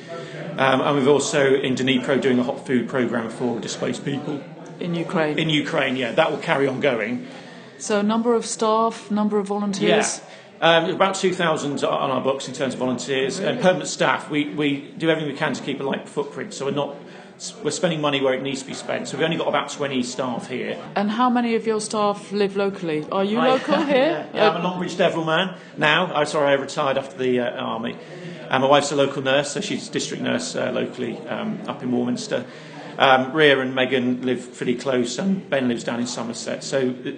Um, 0.58 0.80
and 0.80 0.96
we've 0.96 1.08
also 1.08 1.54
in 1.54 1.74
Dnipro 1.74 2.20
doing 2.20 2.38
a 2.38 2.42
hot 2.42 2.66
food 2.66 2.88
program 2.88 3.30
for 3.30 3.58
displaced 3.60 4.04
people 4.04 4.42
in 4.80 4.94
Ukraine. 4.94 5.38
in 5.38 5.48
Ukraine. 5.48 5.96
Yeah, 5.96 6.12
that 6.12 6.30
will 6.30 6.38
carry 6.38 6.66
on 6.66 6.80
going. 6.80 7.26
so, 7.78 8.02
number 8.02 8.34
of 8.34 8.44
staff, 8.44 9.10
number 9.10 9.38
of 9.38 9.46
volunteers. 9.46 10.20
Yeah. 10.20 10.28
Um, 10.60 10.90
about 10.90 11.16
2,000 11.16 11.82
on 11.82 12.10
our 12.12 12.20
books 12.20 12.46
in 12.46 12.54
terms 12.54 12.74
of 12.74 12.78
volunteers 12.78 13.40
and 13.40 13.60
permanent 13.60 13.88
staff. 13.88 14.30
We, 14.30 14.54
we 14.54 14.92
do 14.96 15.10
everything 15.10 15.32
we 15.32 15.36
can 15.36 15.54
to 15.54 15.62
keep 15.62 15.80
a 15.80 15.82
light 15.82 16.08
footprint, 16.08 16.54
so 16.54 16.66
we're 16.66 16.70
not 16.70 16.94
we're 17.64 17.70
spending 17.70 18.00
money 18.00 18.20
where 18.20 18.34
it 18.34 18.42
needs 18.42 18.60
to 18.62 18.66
be 18.66 18.74
spent. 18.74 19.08
So 19.08 19.16
we've 19.16 19.24
only 19.24 19.36
got 19.36 19.48
about 19.48 19.70
20 19.70 20.02
staff 20.02 20.48
here. 20.48 20.78
And 20.94 21.10
how 21.10 21.28
many 21.30 21.54
of 21.54 21.66
your 21.66 21.80
staff 21.80 22.30
live 22.32 22.56
locally? 22.56 23.06
Are 23.10 23.24
you 23.24 23.38
I- 23.38 23.48
local 23.48 23.82
here? 23.94 24.26
yeah, 24.34 24.50
I'm 24.50 24.64
Uh, 24.64 24.68
a 24.68 24.70
Longbridge 24.72 24.96
Deverill 24.96 25.26
man 25.26 25.56
now. 25.76 26.06
I'm 26.14 26.26
sorry, 26.26 26.48
I 26.50 26.54
retired 26.54 26.98
after 26.98 27.16
the 27.18 27.40
uh, 27.40 27.50
army. 27.50 27.96
And 28.50 28.62
my 28.62 28.68
wife's 28.68 28.92
a 28.92 28.96
local 28.96 29.22
nurse, 29.22 29.50
so 29.52 29.60
she's 29.60 29.88
district 29.88 30.22
nurse 30.22 30.54
uh, 30.54 30.70
locally 30.72 31.16
um, 31.28 31.58
up 31.66 31.82
in 31.82 31.90
Warminster. 31.90 32.44
Um, 32.98 33.32
Rhea 33.32 33.58
and 33.60 33.74
Megan 33.74 34.22
live 34.26 34.54
pretty 34.56 34.74
close, 34.74 35.18
and 35.18 35.48
Ben 35.48 35.68
lives 35.68 35.82
down 35.84 35.98
in 36.00 36.06
Somerset. 36.06 36.62
So, 36.62 36.90
uh, 37.06 37.10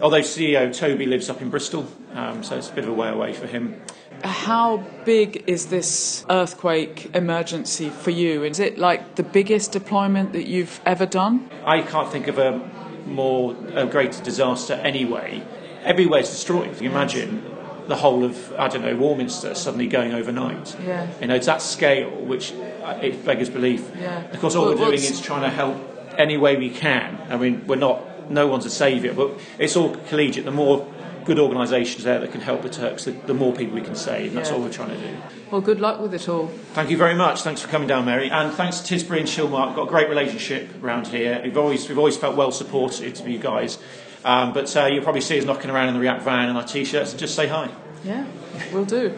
although 0.00 0.20
CEO 0.20 0.72
Toby 0.72 1.06
lives 1.06 1.28
up 1.28 1.42
in 1.42 1.50
Bristol, 1.50 1.86
um, 2.14 2.44
so 2.44 2.56
it's 2.56 2.70
a 2.70 2.72
bit 2.72 2.84
of 2.84 2.90
a 2.90 2.94
way 2.94 3.08
away 3.08 3.32
for 3.32 3.46
him. 3.48 3.80
How 4.22 4.78
big 5.04 5.44
is 5.46 5.66
this 5.66 6.24
earthquake 6.28 7.14
emergency 7.14 7.88
for 7.88 8.10
you? 8.10 8.44
Is 8.44 8.58
it 8.60 8.78
like 8.78 9.14
the 9.16 9.22
biggest 9.22 9.72
deployment 9.72 10.32
that 10.34 10.46
you've 10.46 10.80
ever 10.84 11.06
done? 11.06 11.48
I 11.64 11.82
can't 11.82 12.10
think 12.10 12.28
of 12.28 12.38
a 12.38 12.60
more 13.06 13.56
a 13.74 13.86
greater 13.86 14.22
disaster 14.22 14.74
anyway. 14.74 15.42
Everywhere's 15.84 16.28
destroyed. 16.28 16.80
You 16.80 16.90
imagine 16.90 17.44
the 17.88 17.96
whole 17.96 18.22
of 18.24 18.52
I 18.58 18.68
don't 18.68 18.82
know 18.82 18.94
Warminster 18.96 19.54
suddenly 19.54 19.86
going 19.86 20.12
overnight. 20.12 20.76
Yeah. 20.84 21.08
You 21.20 21.26
know, 21.28 21.34
it's 21.34 21.46
that 21.46 21.62
scale 21.62 22.10
which 22.10 22.52
uh, 22.82 22.98
it 23.02 23.24
beggars 23.24 23.48
belief. 23.48 23.90
Yeah. 23.98 24.24
Of 24.30 24.40
course, 24.40 24.54
all 24.54 24.66
Well, 24.66 24.72
we're 24.74 24.78
doing 24.78 24.90
what's- 24.92 25.10
is 25.10 25.20
trying 25.20 25.42
to 25.42 25.50
help 25.50 25.76
any 26.18 26.36
way 26.36 26.56
we 26.56 26.68
can. 26.70 27.18
I 27.30 27.36
mean, 27.36 27.66
we're 27.66 27.76
not. 27.76 28.30
No 28.30 28.46
one's 28.46 28.64
a 28.66 28.70
saviour, 28.70 29.12
but 29.14 29.32
it's 29.58 29.76
all 29.76 29.96
collegiate. 30.08 30.44
The 30.44 30.52
more 30.52 30.86
good 31.24 31.38
organisations 31.38 32.04
there 32.04 32.18
that 32.18 32.32
can 32.32 32.40
help 32.40 32.62
the 32.62 32.68
Turks, 32.68 33.04
the, 33.04 33.12
the 33.12 33.34
more 33.34 33.52
people 33.52 33.74
we 33.74 33.80
can 33.82 33.94
save. 33.94 34.32
That's 34.34 34.48
Yeah. 34.50 34.56
all 34.56 34.62
we're 34.62 34.72
trying 34.72 34.90
to 34.90 34.96
do. 34.98 35.16
Well, 35.50 35.60
good 35.60 35.80
luck 35.80 36.00
with 36.00 36.14
it 36.14 36.28
all. 36.28 36.48
Thank 36.74 36.90
you 36.90 36.96
very 36.96 37.14
much. 37.14 37.42
Thanks 37.42 37.60
for 37.60 37.68
coming 37.68 37.88
down, 37.88 38.04
Mary. 38.04 38.30
And 38.30 38.52
thanks 38.52 38.80
to 38.80 38.94
Tisbury 38.94 39.18
and 39.18 39.28
Chilmark. 39.28 39.68
We've 39.68 39.76
got 39.76 39.86
a 39.88 39.90
great 39.90 40.08
relationship 40.08 40.82
around 40.82 41.08
here. 41.08 41.40
We've 41.42 41.56
always, 41.58 41.88
we've 41.88 41.98
always 41.98 42.16
felt 42.16 42.36
well 42.36 42.52
supported 42.52 43.20
of 43.20 43.28
you 43.28 43.38
guys. 43.38 43.78
Um, 44.24 44.52
but 44.52 44.74
uh, 44.76 44.86
you'll 44.86 45.02
probably 45.02 45.22
see 45.22 45.38
us 45.38 45.44
knocking 45.44 45.70
around 45.70 45.88
in 45.88 45.94
the 45.94 46.00
RE:ACT 46.00 46.22
van 46.22 46.48
and 46.48 46.56
our 46.58 46.64
t-shirts 46.64 47.10
and 47.12 47.18
just 47.18 47.34
say 47.34 47.46
hi. 47.46 47.70
Yeah, 48.04 48.26
we'll 48.72 48.84
do. 48.84 49.16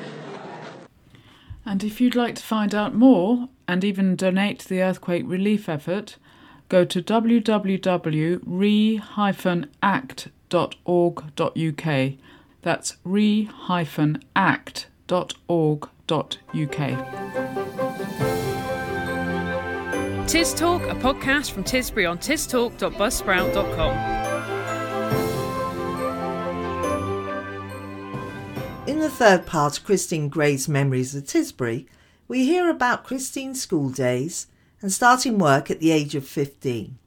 And 1.64 1.84
if 1.84 2.00
you'd 2.00 2.16
like 2.16 2.34
to 2.36 2.42
find 2.42 2.74
out 2.74 2.94
more 2.94 3.48
and 3.68 3.84
even 3.84 4.16
donate 4.16 4.58
to 4.60 4.68
the 4.68 4.82
earthquake 4.82 5.24
relief 5.26 5.68
effort, 5.68 6.16
go 6.68 6.84
to 6.84 7.00
www.re-act.org.uk. 10.52 12.12
That's 12.62 12.96
re-act.org.uk. 13.04 13.48
Tis 20.28 20.54
Talk, 20.54 20.82
a 20.84 20.94
podcast 20.94 21.50
from 21.50 21.64
Tisbury 21.64 22.08
on 22.08 22.18
tistalk.buzzsprout.com. 22.18 24.12
In 28.86 29.00
the 29.00 29.10
third 29.10 29.46
part 29.46 29.78
of 29.78 29.84
Christine 29.84 30.28
Gray's 30.28 30.68
Memories 30.68 31.14
of 31.14 31.24
Tisbury, 31.24 31.86
we 32.28 32.44
hear 32.44 32.70
about 32.70 33.04
Christine's 33.04 33.60
school 33.60 33.90
days 33.90 34.46
and 34.80 34.92
starting 34.92 35.38
work 35.38 35.70
at 35.70 35.80
the 35.80 35.90
age 35.90 36.14
of 36.14 36.26
15. 36.26 36.98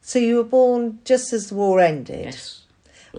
So 0.00 0.18
you 0.18 0.36
were 0.36 0.44
born 0.44 1.00
just 1.04 1.32
as 1.32 1.48
the 1.48 1.54
war 1.54 1.80
ended? 1.80 2.26
Yes. 2.26 2.63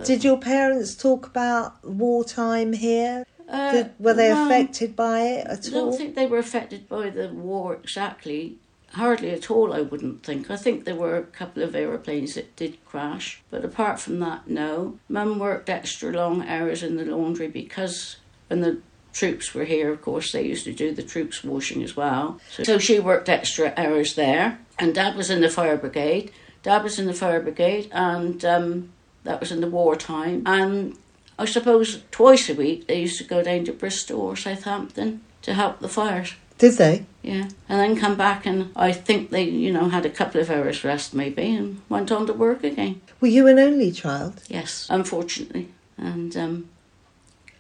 Did 0.04 0.24
your 0.24 0.38
parents 0.38 0.96
talk 0.96 1.28
about 1.28 1.84
wartime 1.84 2.74
here? 2.74 3.26
Uh, 3.48 3.72
Did, 3.72 3.92
were 4.00 4.14
they 4.14 4.30
no, 4.30 4.46
affected 4.46 4.96
by 4.96 5.22
it 5.22 5.48
at 5.48 5.68
all? 5.68 5.68
I 5.68 5.70
don't 5.72 5.88
all? 5.90 5.98
think 5.98 6.16
they 6.16 6.26
were 6.26 6.40
affected 6.40 6.90
by 6.90 7.10
the 7.10 7.30
war 7.30 7.76
exactly. 7.76 8.58
Hardly 8.92 9.32
at 9.32 9.52
all, 9.52 9.74
I 9.74 9.82
wouldn't 9.82 10.24
think. 10.24 10.50
I 10.50 10.56
think 10.56 10.86
there 10.86 10.96
were 10.96 11.18
a 11.18 11.24
couple 11.24 11.64
of 11.64 11.76
aeroplanes 11.76 12.36
that 12.36 12.56
did 12.56 12.84
crash, 12.86 13.42
but 13.50 13.66
apart 13.66 14.00
from 14.00 14.20
that, 14.20 14.48
no. 14.48 15.00
Mum 15.10 15.38
worked 15.38 15.70
extra 15.70 16.12
long 16.12 16.48
hours 16.48 16.82
in 16.82 16.96
the 16.96 17.04
laundry 17.04 17.48
because 17.48 18.18
when 18.48 18.62
the 18.62 18.80
troops 19.12 19.54
were 19.54 19.66
here, 19.66 19.92
of 19.92 20.02
course, 20.02 20.32
they 20.32 20.44
used 20.44 20.66
to 20.66 20.74
do 20.74 20.94
the 20.94 21.04
troops 21.04 21.44
washing 21.44 21.84
as 21.84 21.96
well. 21.96 22.40
So, 22.52 22.64
so 22.64 22.78
she 22.78 23.00
worked 23.00 23.28
extra 23.28 23.74
hours 23.76 24.16
there, 24.16 24.60
and 24.80 24.96
Dad 24.96 25.16
was 25.16 25.30
in 25.30 25.42
the 25.42 25.50
fire 25.50 25.78
brigade. 25.78 26.32
Dad 26.64 26.84
was 26.84 26.98
in 26.98 27.06
the 27.06 27.14
fire 27.14 27.42
brigade, 27.42 27.90
and 27.92 28.44
um, 28.46 28.94
that 29.26 29.40
was 29.40 29.52
in 29.52 29.62
the 29.62 29.70
wartime. 29.70 30.42
And 30.46 30.98
I 31.38 31.46
suppose 31.46 32.02
twice 32.12 32.50
a 32.50 32.56
week 32.56 32.88
they 32.88 33.02
used 33.02 33.18
to 33.18 33.24
go 33.24 33.44
down 33.44 33.66
to 33.66 33.74
Bristol 33.74 34.22
or 34.22 34.36
Southampton 34.36 35.22
to 35.42 35.54
help 35.54 35.80
the 35.80 35.90
fires. 35.90 36.36
Did 36.58 36.78
they? 36.78 37.06
Yeah, 37.22 37.50
and 37.68 37.80
then 37.80 37.98
come 37.98 38.16
back, 38.16 38.46
and 38.46 38.72
I 38.76 38.94
think 38.94 39.30
they, 39.30 39.44
you 39.44 39.74
know, 39.74 39.90
had 39.90 40.06
a 40.06 40.10
couple 40.10 40.40
of 40.40 40.50
hours 40.50 40.86
rest 40.86 41.14
maybe, 41.14 41.54
and 41.54 41.82
went 41.90 42.12
on 42.12 42.28
to 42.28 42.34
work 42.34 42.64
again. 42.64 43.02
Were 43.20 43.28
you 43.28 43.48
an 43.48 43.60
only 43.60 43.92
child? 43.92 44.42
Yes, 44.48 44.88
unfortunately, 44.90 45.70
and 45.98 46.38
um, 46.38 46.70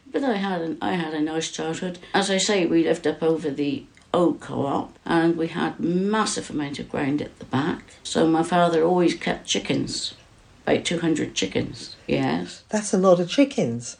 but 0.09 0.23
I 0.23 0.37
had 0.37 0.61
an, 0.61 0.77
I 0.81 0.93
had 0.93 1.13
a 1.13 1.19
nice 1.19 1.51
childhood. 1.51 1.99
As 2.13 2.31
I 2.31 2.37
say, 2.37 2.65
we 2.65 2.83
lived 2.85 3.05
up 3.05 3.21
over 3.21 3.49
the 3.49 3.85
old 4.13 4.39
co-op, 4.39 4.97
and 5.05 5.35
we 5.35 5.47
had 5.47 5.77
massive 5.79 6.49
amount 6.49 6.79
of 6.79 6.89
ground 6.89 7.21
at 7.21 7.37
the 7.39 7.45
back. 7.45 7.83
So 8.03 8.25
my 8.27 8.43
father 8.43 8.81
always 8.81 9.13
kept 9.15 9.45
chickens, 9.45 10.13
about 10.65 10.85
two 10.85 10.99
hundred 10.99 11.33
chickens. 11.35 11.95
Yes, 12.07 12.63
That's 12.69 12.93
a 12.93 12.97
lot 12.97 13.19
of 13.19 13.29
chickens. 13.29 13.97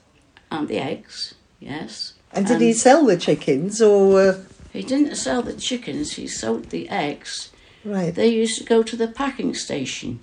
and 0.52 0.68
the 0.68 0.78
eggs. 0.78 1.36
Yes. 1.60 2.14
And 2.34 2.46
did 2.48 2.62
he 2.62 2.74
sell 2.74 3.06
the 3.06 3.18
chickens 3.18 3.82
or? 3.82 4.20
Uh, 4.22 4.38
He 4.74 4.82
didn't 4.84 5.16
sell 5.16 5.42
the 5.42 5.54
chickens. 5.54 6.14
He 6.14 6.28
sold 6.28 6.70
the 6.70 6.90
eggs. 6.90 7.50
right. 7.86 8.14
They 8.14 8.28
used 8.28 8.58
to 8.60 8.64
go 8.66 8.84
to 8.84 8.96
the 8.98 9.08
packing 9.08 9.54
station. 9.56 10.20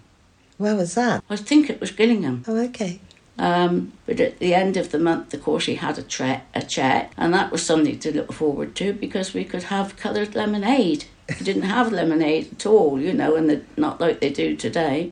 Where 0.58 0.76
was 0.76 0.94
that? 0.94 1.24
I 1.30 1.36
think 1.36 1.70
it 1.70 1.80
was 1.80 1.90
Gillingham. 1.90 2.44
Oh, 2.46 2.56
okay. 2.68 3.00
Um, 3.38 3.92
but 4.06 4.20
at 4.20 4.38
the 4.38 4.54
end 4.54 4.76
of 4.76 4.90
the 4.90 4.98
month, 4.98 5.32
of 5.34 5.42
course, 5.42 5.64
he 5.66 5.76
had 5.76 5.96
a, 5.98 6.02
tre- 6.02 6.42
a 6.54 6.62
check, 6.62 7.12
and 7.16 7.32
that 7.32 7.50
was 7.50 7.64
something 7.64 7.98
to 8.00 8.12
look 8.14 8.32
forward 8.32 8.74
to 8.76 8.92
because 8.92 9.32
we 9.32 9.44
could 9.44 9.64
have 9.64 9.96
coloured 9.96 10.34
lemonade. 10.34 11.06
We 11.30 11.44
didn't 11.46 11.62
have 11.62 11.90
lemonade 11.92 12.52
at 12.52 12.66
all, 12.66 13.00
you 13.00 13.12
know, 13.14 13.34
and 13.36 13.64
not 13.76 14.00
like 14.00 14.20
they 14.20 14.30
do 14.30 14.54
today. 14.54 15.10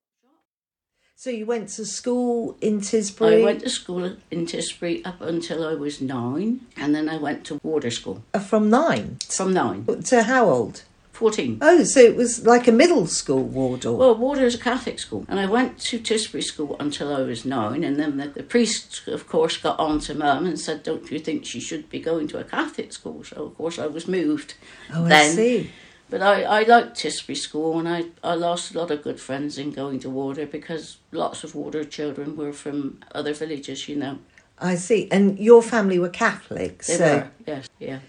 So 1.23 1.29
you 1.29 1.45
went 1.45 1.69
to 1.77 1.85
school 1.85 2.57
in 2.63 2.81
Tisbury? 2.81 3.43
I 3.43 3.45
went 3.45 3.61
to 3.61 3.69
school 3.69 4.17
in 4.31 4.47
Tisbury 4.47 5.07
up 5.07 5.21
until 5.21 5.67
I 5.67 5.75
was 5.75 6.01
nine, 6.01 6.61
and 6.79 6.95
then 6.95 7.11
I 7.11 7.19
went 7.19 7.45
to 7.45 7.61
Wardour 7.63 7.91
school 7.91 8.23
Uh, 8.33 8.39
from 8.39 8.71
nine 8.71 9.19
from 9.29 9.53
nine, 9.53 9.85
to 9.85 10.23
how 10.23 10.49
old? 10.49 10.83
14. 11.13 11.59
Oh, 11.61 11.85
so 11.85 12.01
it 12.01 12.17
was 12.17 12.47
like 12.47 12.67
a 12.67 12.73
middle 12.73 13.07
school 13.07 13.43
Wardour. 13.43 13.99
Well, 13.99 14.15
Wardour 14.15 14.47
is 14.47 14.55
a 14.55 14.59
Catholic 14.59 14.99
school, 14.99 15.27
and 15.29 15.39
I 15.39 15.45
went 15.45 15.79
to 15.91 15.99
Tisbury 15.99 16.43
School 16.43 16.75
until 16.81 17.15
I 17.15 17.21
was 17.21 17.45
nine, 17.45 17.85
and 17.85 17.99
then 17.99 18.17
the, 18.17 18.29
the 18.29 18.43
priest, 18.43 19.07
of 19.07 19.29
course, 19.29 19.59
got 19.59 19.79
on 19.79 20.01
to 20.07 20.15
Mum 20.15 20.47
and 20.47 20.59
said, 20.59 20.83
"Don't 20.83 21.11
you 21.11 21.19
think 21.19 21.45
she 21.45 21.61
should 21.61 21.91
be 21.91 22.01
going 22.01 22.29
to 22.29 22.39
a 22.39 22.45
Catholic 22.45 22.95
school?" 22.95 23.23
So, 23.25 23.45
of 23.45 23.59
course, 23.59 23.79
I 23.79 23.89
was 23.89 24.09
moved. 24.09 24.55
oh, 24.95 25.05
I 25.05 25.29
see. 25.29 25.71
But 26.11 26.23
I, 26.23 26.43
I 26.43 26.63
liked 26.65 26.97
Tisbury 26.97 27.37
School, 27.37 27.79
and 27.79 27.89
I, 27.89 28.07
I 28.23 28.35
lost 28.35 28.75
a 28.75 28.79
lot 28.79 28.91
of 28.91 29.03
good 29.03 29.21
friends 29.21 29.57
in 29.59 29.71
going 29.71 30.01
to 30.01 30.11
Wardour 30.11 30.47
because 30.47 30.99
lots 31.13 31.45
of 31.45 31.55
Wardour 31.55 31.85
children 31.85 32.37
were 32.37 32.53
from 32.53 32.99
other 33.15 33.33
villages, 33.33 33.89
you 33.89 33.95
know. 33.95 34.19
I 34.59 34.75
see. 34.75 35.09
And 35.13 35.39
your 35.39 35.63
family 35.63 36.01
were 36.01 36.09
Catholic, 36.09 36.83
They 36.85 36.97
so 36.97 37.05
were, 37.05 37.31
yes, 37.47 37.69
yeah. 37.79 38.01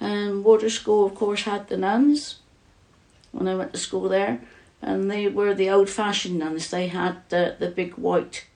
And 0.00 0.42
Wardour 0.42 0.70
School, 0.70 1.06
of 1.06 1.14
course, 1.14 1.42
had 1.42 1.68
the 1.68 1.76
nuns 1.76 2.40
when 3.32 3.46
I 3.46 3.54
went 3.54 3.74
to 3.74 3.78
school 3.78 4.08
there, 4.08 4.40
and 4.80 5.10
they 5.10 5.28
were 5.28 5.54
the 5.54 5.70
old-fashioned 5.70 6.38
nuns. 6.38 6.70
They 6.70 6.88
had 6.88 7.28
the 7.28 7.54
the 7.58 7.68
big 7.68 7.94
white, 7.94 8.46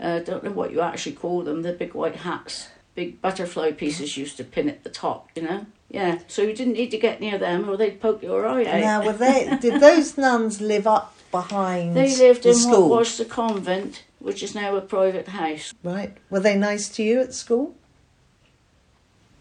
uh, 0.00 0.20
don't 0.20 0.44
know 0.44 0.52
what 0.52 0.72
you 0.72 0.80
actually 0.80 1.16
call 1.16 1.42
them, 1.42 1.62
the 1.62 1.72
big 1.72 1.94
white 1.94 2.16
hats, 2.16 2.68
big 2.94 3.20
butterfly 3.20 3.72
pieces 3.72 4.16
used 4.16 4.36
to 4.36 4.44
pin 4.44 4.68
at 4.68 4.84
the 4.84 4.90
top, 4.90 5.30
you 5.34 5.42
know. 5.42 5.66
Yeah, 5.88 6.18
so 6.26 6.42
you 6.42 6.52
didn't 6.52 6.74
need 6.74 6.90
to 6.90 6.98
get 6.98 7.20
near 7.20 7.38
them, 7.38 7.68
or 7.68 7.76
they'd 7.76 8.00
poke 8.00 8.22
your 8.22 8.46
eye 8.46 8.64
out. 8.64 8.80
now 8.80 9.04
were 9.04 9.12
they? 9.24 9.56
did 9.60 9.80
those 9.80 10.18
nuns 10.18 10.60
live 10.60 10.86
up 10.86 11.14
behind? 11.30 11.96
They 11.96 12.14
lived 12.16 12.42
the 12.42 12.50
in 12.50 12.54
school, 12.56 12.88
what 12.88 13.00
was 13.00 13.18
the 13.18 13.24
convent, 13.24 14.04
which 14.18 14.42
is 14.42 14.54
now 14.54 14.74
a 14.76 14.80
private 14.80 15.28
house. 15.28 15.72
right? 15.82 16.16
Were 16.30 16.40
they 16.40 16.56
nice 16.56 16.88
to 16.90 17.02
you 17.02 17.20
at 17.20 17.34
school? 17.34 17.74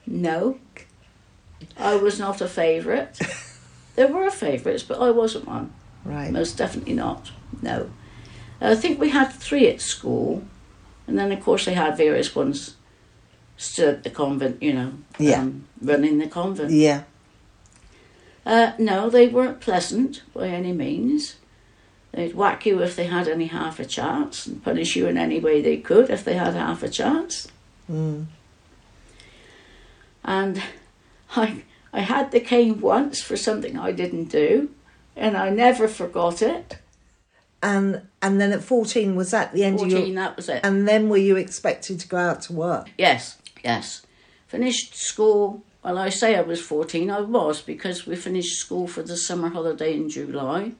No. 0.05 0.59
I 1.77 1.95
was 1.95 2.19
not 2.19 2.41
a 2.41 2.47
favourite. 2.47 3.19
there 3.95 4.07
were 4.07 4.29
favourites, 4.29 4.83
but 4.83 5.01
I 5.01 5.09
wasn't 5.09 5.47
one. 5.47 5.73
Right. 6.03 6.31
Most 6.31 6.57
definitely 6.57 6.93
not. 6.93 7.31
No. 7.61 7.89
I 8.61 8.75
think 8.75 8.99
we 8.99 9.09
had 9.09 9.29
three 9.33 9.67
at 9.67 9.81
school, 9.81 10.43
and 11.07 11.17
then 11.17 11.31
of 11.31 11.43
course 11.43 11.65
they 11.65 11.73
had 11.73 11.97
various 11.97 12.35
ones 12.35 12.75
at 13.79 14.03
the 14.03 14.09
convent, 14.09 14.61
you 14.61 14.73
know, 14.73 14.93
Yeah. 15.17 15.41
um, 15.41 15.65
running 15.81 16.17
the 16.19 16.27
convent. 16.27 16.71
Yeah. 16.71 17.03
Uh, 18.45 18.73
no, 18.77 19.09
they 19.09 19.27
weren't 19.27 19.59
pleasant 19.59 20.21
by 20.33 20.47
any 20.47 20.71
means. 20.71 21.35
They'd 22.11 22.35
whack 22.35 22.65
you 22.65 22.81
if 22.81 22.95
they 22.95 23.05
had 23.05 23.27
any 23.27 23.47
half 23.47 23.79
a 23.79 23.85
chance 23.85 24.45
and 24.45 24.63
punish 24.63 24.95
you 24.95 25.07
in 25.07 25.17
any 25.17 25.39
way 25.39 25.61
they 25.61 25.77
could 25.77 26.09
if 26.09 26.23
they 26.23 26.35
had 26.35 26.53
half 26.53 26.83
a 26.83 26.89
chance. 26.89 27.47
Mm. 27.91 28.25
And 30.23 30.61
I, 31.35 31.63
I 31.91 32.01
had 32.01 32.31
the 32.31 32.39
cane 32.39 32.79
once 32.81 33.21
for 33.21 33.35
something 33.35 33.77
I 33.77 33.91
didn't 33.91 34.25
do, 34.25 34.69
and 35.15 35.35
I 35.35 35.49
never 35.49 35.87
forgot 35.87 36.41
it. 36.41 36.77
And 37.65 38.07
and 38.21 38.39
then 38.39 38.51
at 38.51 38.63
fourteen 38.63 39.15
was 39.15 39.31
that 39.31 39.51
the 39.53 39.63
end 39.63 39.75
of 39.75 39.89
14, 39.89 40.05
your? 40.05 40.15
that 40.15 40.35
was 40.35 40.49
it. 40.49 40.61
And 40.63 40.87
then 40.87 41.09
were 41.09 41.17
you 41.17 41.35
expected 41.35 41.99
to 41.99 42.07
go 42.07 42.17
out 42.17 42.41
to 42.43 42.53
work? 42.53 42.91
Yes, 42.97 43.37
yes. 43.63 44.05
Finished 44.47 44.95
school. 44.95 45.63
Well, 45.83 45.97
I 45.97 46.09
say 46.09 46.35
I 46.35 46.41
was 46.41 46.61
14, 46.61 47.11
I 47.11 47.21
was, 47.21 47.61
because 47.61 48.07
we 48.07 48.15
finished 48.15 48.57
school 48.57 48.87
for 48.87 49.03
the 49.03 49.15
summer 49.15 49.49
holiday 49.49 49.93
in 49.93 50.09
July, 50.09 50.71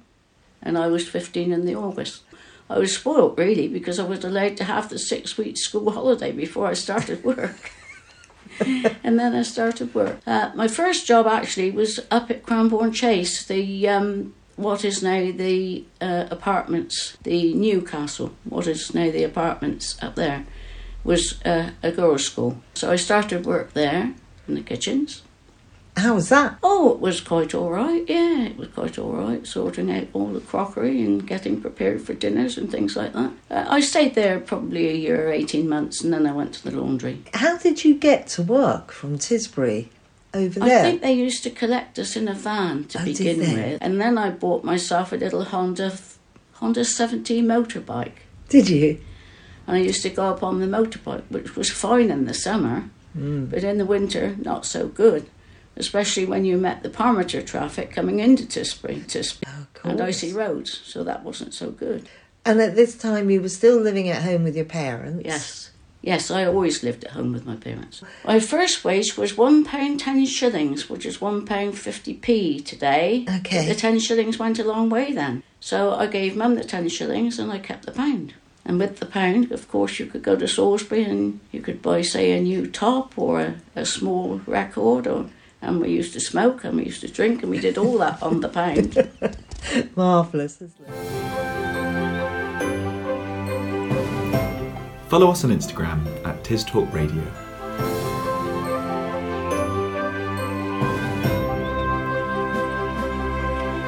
and 0.64 0.80
I 0.80 0.88
was 0.88 1.08
15 1.08 1.54
in 1.54 1.66
the 1.66 1.76
August. 1.76 2.24
I 2.72 2.80
was 2.80 2.96
spoilt, 2.96 3.38
really, 3.38 3.68
because 3.68 4.00
I 4.00 4.04
was 4.04 4.24
allowed 4.24 4.58
to 4.58 4.64
have 4.64 4.90
the 4.90 4.98
six 4.98 5.38
week 5.38 5.58
school 5.58 5.92
holiday 5.92 6.32
before 6.32 6.66
I 6.68 6.74
started 6.74 7.24
work. 7.32 7.72
and 9.04 9.20
then 9.20 9.36
I 9.36 9.44
started 9.44 9.94
work. 9.94 10.18
Uh, 10.26 10.52
my 10.56 10.68
first 10.68 11.06
job 11.06 11.28
actually 11.28 11.70
was 11.70 12.00
up 12.10 12.32
at 12.32 12.44
Cranborne 12.44 12.94
Chase, 12.94 13.46
the 13.46 13.88
um, 13.88 14.34
what 14.56 14.86
is 14.86 15.04
now 15.04 15.32
the 15.32 15.86
uh, 16.02 16.26
apartments, 16.32 17.18
the 17.24 17.54
Newcastle, 17.54 18.34
what 18.44 18.68
is 18.68 18.94
now 18.94 19.12
the 19.12 19.24
apartments 19.24 19.98
up 20.02 20.16
there, 20.16 20.46
was 21.04 21.42
uh, 21.44 21.72
a 21.84 21.92
girls' 21.92 22.26
school. 22.26 22.58
So 22.74 22.92
I 22.92 22.96
started 22.96 23.46
work 23.46 23.74
there 23.74 24.14
in 24.48 24.56
the 24.56 24.62
kitchens. 24.62 25.22
How 25.98 26.16
was 26.16 26.28
that? 26.28 26.58
Oh, 26.62 26.92
it 26.92 27.00
was 27.00 27.22
quite 27.22 27.56
all 27.56 27.70
right. 27.70 28.04
Yeah, 28.08 28.42
it 28.42 28.58
was 28.58 28.68
quite 28.70 29.00
all 29.00 29.14
right. 29.14 29.48
Sorting 29.48 29.90
out 29.90 30.08
all 30.12 30.28
the 30.28 30.42
crockery 30.42 31.02
and 31.02 31.26
getting 31.26 31.62
prepared 31.62 32.02
for 32.02 32.14
dinners 32.14 32.58
and 32.58 32.70
things 32.70 32.98
like 32.98 33.14
that. 33.14 33.32
Uh, 33.50 33.66
I 33.70 33.80
stayed 33.80 34.14
there 34.14 34.42
probably 34.42 34.90
a 34.90 34.94
year, 34.94 35.32
18 35.32 35.70
months, 35.70 36.04
and 36.04 36.12
then 36.12 36.28
I 36.28 36.34
went 36.34 36.54
to 36.56 36.64
the 36.70 36.78
laundry. 36.78 37.24
How 37.34 37.58
did 37.58 37.86
you 37.86 37.96
get 37.96 38.28
to 38.30 38.44
work 38.44 38.92
from 38.92 39.18
Tisbury 39.18 39.88
over 40.36 40.62
I 40.64 40.68
there? 40.68 40.84
think 40.84 41.02
they 41.02 41.14
used 41.14 41.44
to 41.44 41.50
collect 41.50 41.98
us 42.00 42.16
in 42.16 42.28
a 42.28 42.34
van 42.34 42.84
to 42.86 43.02
Oh, 43.02 43.06
begin 43.06 43.40
with. 43.40 43.78
And 43.82 44.00
then 44.02 44.18
I 44.18 44.30
bought 44.30 44.64
myself 44.64 45.12
a 45.12 45.16
little 45.16 45.44
Honda 45.46 45.94
Honda 46.54 46.86
17 46.86 47.46
motorbike. 47.46 48.20
Did 48.50 48.70
you? 48.70 49.00
And 49.68 49.76
I 49.78 49.80
used 49.80 50.04
to 50.04 50.10
go 50.10 50.26
up 50.26 50.44
on 50.44 50.60
the 50.62 50.68
motorbike, 50.68 51.24
which 51.30 51.56
was 51.56 51.70
fine 51.70 52.10
in 52.12 52.26
the 52.26 52.34
summer, 52.34 52.90
Mm. 53.18 53.50
but 53.50 53.64
in 53.64 53.78
the 53.78 53.86
winter, 53.86 54.36
not 54.42 54.66
so 54.66 54.88
good. 54.88 55.26
Especially 55.78 56.26
when 56.26 56.46
you 56.46 56.58
met 56.58 56.84
the 56.84 56.90
Parmiter 56.90 57.46
traffic 57.46 57.92
coming 57.92 58.20
into 58.20 58.44
Tisbury, 58.44 59.04
Tisbury 59.06 59.44
Oh, 59.84 59.90
and 59.90 60.00
icy 60.02 60.32
roads, 60.34 60.82
so 60.86 61.04
that 61.04 61.24
wasn't 61.24 61.54
so 61.54 61.72
good. 61.72 62.08
And 62.46 62.62
at 62.62 62.76
this 62.76 62.96
time, 62.96 63.30
you 63.30 63.42
were 63.42 63.50
still 63.50 63.78
living 63.80 64.08
at 64.10 64.22
home 64.24 64.44
with 64.44 64.56
your 64.56 64.66
parents. 64.66 65.24
Yes. 65.26 65.72
Yes, 66.06 66.30
I 66.30 66.46
always 66.46 66.84
lived 66.84 67.04
at 67.04 67.12
home 67.12 67.34
with 67.34 67.48
my 67.48 67.56
parents. 67.56 68.04
My 68.24 68.40
first 68.40 68.84
wage 68.86 69.18
was 69.18 69.36
one 69.36 69.66
pound 69.66 70.00
ten 70.02 70.24
shillings, 70.28 70.88
which 70.88 71.04
is 71.04 71.20
one 71.20 71.48
pound 71.48 71.80
fifty 71.80 72.14
p 72.14 72.60
today. 72.60 73.26
Okay. 73.40 73.66
But 73.66 73.74
The 73.74 73.80
ten 73.82 73.98
shillings 74.00 74.38
went 74.38 74.60
a 74.60 74.64
long 74.64 74.92
way 74.92 75.12
then. 75.14 75.42
So 75.60 75.96
I 75.96 76.06
gave 76.06 76.36
mum 76.36 76.56
the 76.56 76.64
ten 76.64 76.88
shillings 76.90 77.40
and 77.40 77.52
I 77.52 77.58
kept 77.58 77.88
the 77.88 77.92
pound. 77.92 78.36
And 78.64 78.80
with 78.80 79.00
the 79.00 79.08
pound, 79.08 79.52
of 79.52 79.68
course, 79.68 80.00
you 80.00 80.06
could 80.06 80.22
go 80.22 80.36
to 80.36 80.48
Salisbury 80.48 81.04
and 81.04 81.40
you 81.52 81.62
could 81.62 81.82
buy, 81.82 82.04
say, 82.04 82.32
a 82.32 82.42
new 82.42 82.68
top 82.68 83.18
or 83.18 83.42
a, 83.42 83.56
a 83.76 83.86
small 83.86 84.42
record, 84.46 85.08
or 85.08 85.30
and 85.60 85.82
we 85.82 85.90
used 85.90 86.14
to 86.14 86.20
smoke 86.20 86.64
and 86.64 86.78
we 86.78 86.86
used 86.86 87.02
to 87.02 87.08
drink 87.08 87.42
and 87.42 87.50
we 87.50 87.60
did 87.60 87.80
all 87.80 87.98
that 87.98 88.22
on 88.22 88.42
the 88.42 88.50
pound. 88.50 89.10
Marvellous, 89.96 90.62
isn't 90.62 90.88
it? 90.88 91.25
Follow 95.16 95.32
us 95.32 95.46
on 95.46 95.52
Instagram 95.52 96.06
at 96.26 96.44
Tis 96.44 96.66
Talk 96.66 96.94
Radio. 96.94 97.24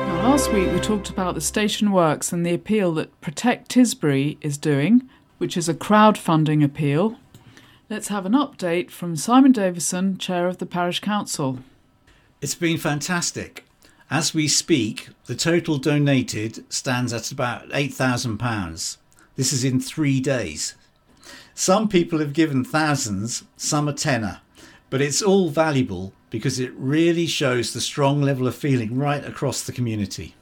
Now, 0.06 0.30
last 0.30 0.54
week 0.54 0.72
we 0.72 0.80
talked 0.80 1.10
about 1.10 1.36
the 1.36 1.42
station 1.42 1.92
works 1.92 2.32
and 2.32 2.46
the 2.46 2.54
appeal 2.54 2.94
that 2.94 3.20
Protect 3.20 3.70
Tisbury 3.70 4.38
is 4.40 4.58
doing, 4.58 5.10
which 5.38 5.58
is 5.58 5.68
a 5.68 5.74
crowdfunding 5.74 6.64
appeal. 6.64 7.20
Let's 7.90 8.08
have 8.08 8.26
an 8.26 8.32
update 8.32 8.90
from 8.90 9.18
Simon 9.18 9.52
Davison, 9.52 10.18
Chair 10.18 10.48
of 10.48 10.60
the 10.60 10.66
Parish 10.66 11.02
Council. 11.02 11.60
It's 12.40 12.56
been 12.56 12.78
fantastic. 12.78 13.66
As 14.10 14.34
we 14.34 14.48
speak, 14.48 15.10
the 15.26 15.36
total 15.36 15.78
donated 15.78 16.64
stands 16.72 17.12
at 17.12 17.34
about 17.34 17.68
£8,000. 17.72 18.98
This 19.36 19.52
is 19.52 19.66
in 19.66 19.82
three 19.82 20.22
days. 20.22 20.76
Some 21.54 21.88
people 21.88 22.20
have 22.20 22.34
given 22.34 22.64
thousands, 22.64 23.44
some 23.56 23.88
a 23.88 23.94
tenner, 23.94 24.42
but 24.90 25.02
it's 25.02 25.22
all 25.22 25.50
valuable 25.50 26.14
because 26.30 26.60
it 26.60 26.74
really 26.76 27.26
shows 27.26 27.74
the 27.74 27.82
strong 27.82 28.22
level 28.22 28.48
of 28.48 28.56
feeling 28.56 28.98
right 28.98 29.26
across 29.26 29.64
the 29.64 29.72
community. 29.72 30.36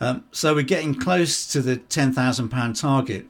Um, 0.00 0.24
so 0.32 0.54
we're 0.54 0.62
getting 0.62 0.94
close 0.94 1.46
to 1.52 1.62
the 1.62 1.76
£10,000 1.76 2.80
target. 2.80 3.26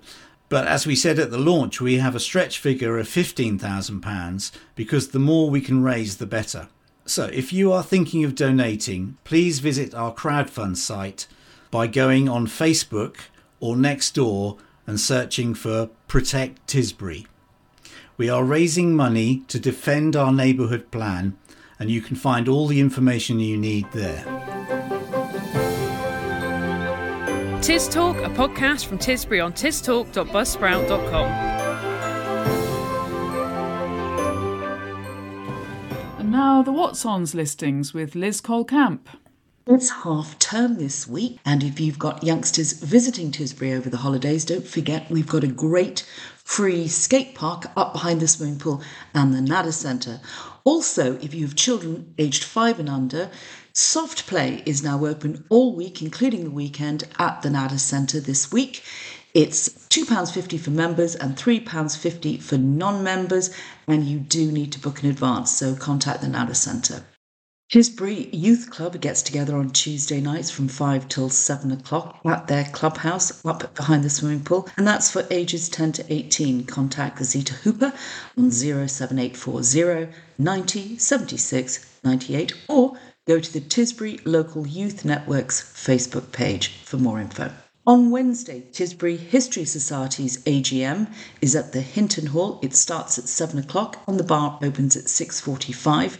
But 0.48 0.66
as 0.66 0.86
we 0.86 0.96
said 0.96 1.18
at 1.18 1.30
the 1.30 1.38
launch, 1.38 1.80
we 1.80 1.98
have 1.98 2.14
a 2.14 2.20
stretch 2.20 2.58
figure 2.58 2.98
of 2.98 3.06
£15,000 3.06 4.52
because 4.74 5.08
the 5.08 5.18
more 5.18 5.50
we 5.50 5.60
can 5.60 5.82
raise, 5.82 6.16
the 6.16 6.26
better. 6.26 6.68
So 7.04 7.24
if 7.26 7.52
you 7.52 7.72
are 7.72 7.82
thinking 7.82 8.24
of 8.24 8.34
donating, 8.34 9.16
please 9.24 9.58
visit 9.58 9.94
our 9.94 10.14
crowdfund 10.14 10.76
site 10.76 11.26
by 11.70 11.86
going 11.86 12.28
on 12.28 12.46
Facebook 12.46 13.16
or 13.60 13.76
Nextdoor 13.76 14.58
and 14.86 15.00
searching 15.00 15.54
for 15.54 15.90
Protect 16.12 16.66
Tisbury. 16.66 17.24
We 18.18 18.28
are 18.28 18.44
raising 18.44 18.94
money 18.94 19.44
to 19.48 19.58
defend 19.58 20.14
our 20.14 20.30
neighbourhood 20.30 20.90
plan, 20.90 21.38
and 21.78 21.90
you 21.90 22.02
can 22.02 22.16
find 22.16 22.48
all 22.48 22.66
the 22.66 22.80
information 22.80 23.40
you 23.40 23.56
need 23.56 23.90
there. 23.92 24.22
Tis 27.62 27.88
Talk, 27.88 28.18
a 28.18 28.28
podcast 28.28 28.84
from 28.84 28.98
Tisbury 28.98 29.42
on 29.42 29.54
tistalk.buzzsprout.com. 29.54 31.30
And 36.18 36.30
now 36.30 36.60
the 36.60 36.72
What's 36.72 37.06
Ons 37.06 37.34
listings 37.34 37.94
with 37.94 38.14
Liz 38.14 38.42
Coyle 38.42 38.66
Camp. 38.66 39.08
It's 39.64 39.90
half 39.90 40.40
term 40.40 40.74
this 40.74 41.06
week, 41.06 41.38
and 41.44 41.62
if 41.62 41.78
you've 41.78 41.98
got 41.98 42.24
youngsters 42.24 42.72
visiting 42.72 43.30
Tisbury 43.30 43.72
over 43.76 43.88
the 43.88 43.98
holidays, 43.98 44.44
don't 44.44 44.66
forget 44.66 45.08
we've 45.08 45.28
got 45.28 45.44
a 45.44 45.46
great 45.46 46.04
free 46.42 46.88
skate 46.88 47.36
park 47.36 47.66
up 47.76 47.92
behind 47.92 48.18
the 48.18 48.26
swimming 48.26 48.58
pool 48.58 48.82
and 49.14 49.32
the 49.32 49.38
Nadder 49.38 49.72
Centre. 49.72 50.20
Also, 50.64 51.16
if 51.18 51.32
you 51.32 51.46
have 51.46 51.54
children 51.54 52.12
aged 52.18 52.42
five 52.42 52.80
and 52.80 52.88
under, 52.88 53.30
soft 53.72 54.26
play 54.26 54.64
is 54.66 54.82
now 54.82 55.06
open 55.06 55.44
all 55.48 55.76
week, 55.76 56.02
including 56.02 56.42
the 56.42 56.50
weekend, 56.50 57.04
at 57.20 57.42
the 57.42 57.48
Nadder 57.48 57.78
Centre 57.78 58.18
this 58.18 58.50
week. 58.50 58.82
It's 59.32 59.68
£2.50 59.68 60.58
for 60.58 60.70
members 60.70 61.14
and 61.14 61.36
£3.50 61.36 62.42
for 62.42 62.58
non 62.58 63.04
members, 63.04 63.54
and 63.86 64.04
you 64.04 64.18
do 64.18 64.50
need 64.50 64.72
to 64.72 64.80
book 64.80 65.04
in 65.04 65.10
advance, 65.10 65.52
so 65.52 65.76
contact 65.76 66.20
the 66.20 66.26
Nadder 66.26 66.56
Centre. 66.56 67.04
Tisbury 67.72 68.28
Youth 68.34 68.68
Club 68.68 69.00
gets 69.00 69.22
together 69.22 69.56
on 69.56 69.70
Tuesday 69.70 70.20
nights 70.20 70.50
from 70.50 70.68
5 70.68 71.08
till 71.08 71.30
7 71.30 71.72
o'clock 71.72 72.20
at 72.22 72.46
their 72.46 72.64
clubhouse 72.64 73.42
up 73.46 73.74
behind 73.74 74.04
the 74.04 74.10
swimming 74.10 74.44
pool, 74.44 74.68
and 74.76 74.86
that's 74.86 75.10
for 75.10 75.26
ages 75.30 75.70
10 75.70 75.92
to 75.92 76.12
18. 76.12 76.66
Contact 76.66 77.24
Zita 77.24 77.54
Hooper 77.54 77.94
on 78.36 78.50
07840 78.50 80.12
90 80.36 80.98
76 80.98 81.86
98 82.04 82.52
or 82.68 82.98
go 83.26 83.40
to 83.40 83.50
the 83.50 83.62
Tisbury 83.62 84.20
Local 84.26 84.66
Youth 84.66 85.06
Network's 85.06 85.62
Facebook 85.62 86.30
page 86.30 86.76
for 86.84 86.98
more 86.98 87.22
info. 87.22 87.50
On 87.84 88.12
Wednesday, 88.12 88.62
Tisbury 88.70 89.18
History 89.18 89.64
Society's 89.64 90.40
AGM 90.44 91.12
is 91.40 91.56
at 91.56 91.72
the 91.72 91.80
Hinton 91.80 92.26
Hall. 92.26 92.60
It 92.62 92.76
starts 92.76 93.18
at 93.18 93.24
7 93.24 93.58
o'clock 93.58 93.98
and 94.06 94.20
the 94.20 94.24
bar 94.24 94.56
opens 94.62 94.94
at 94.96 95.06
6.45. 95.06 96.16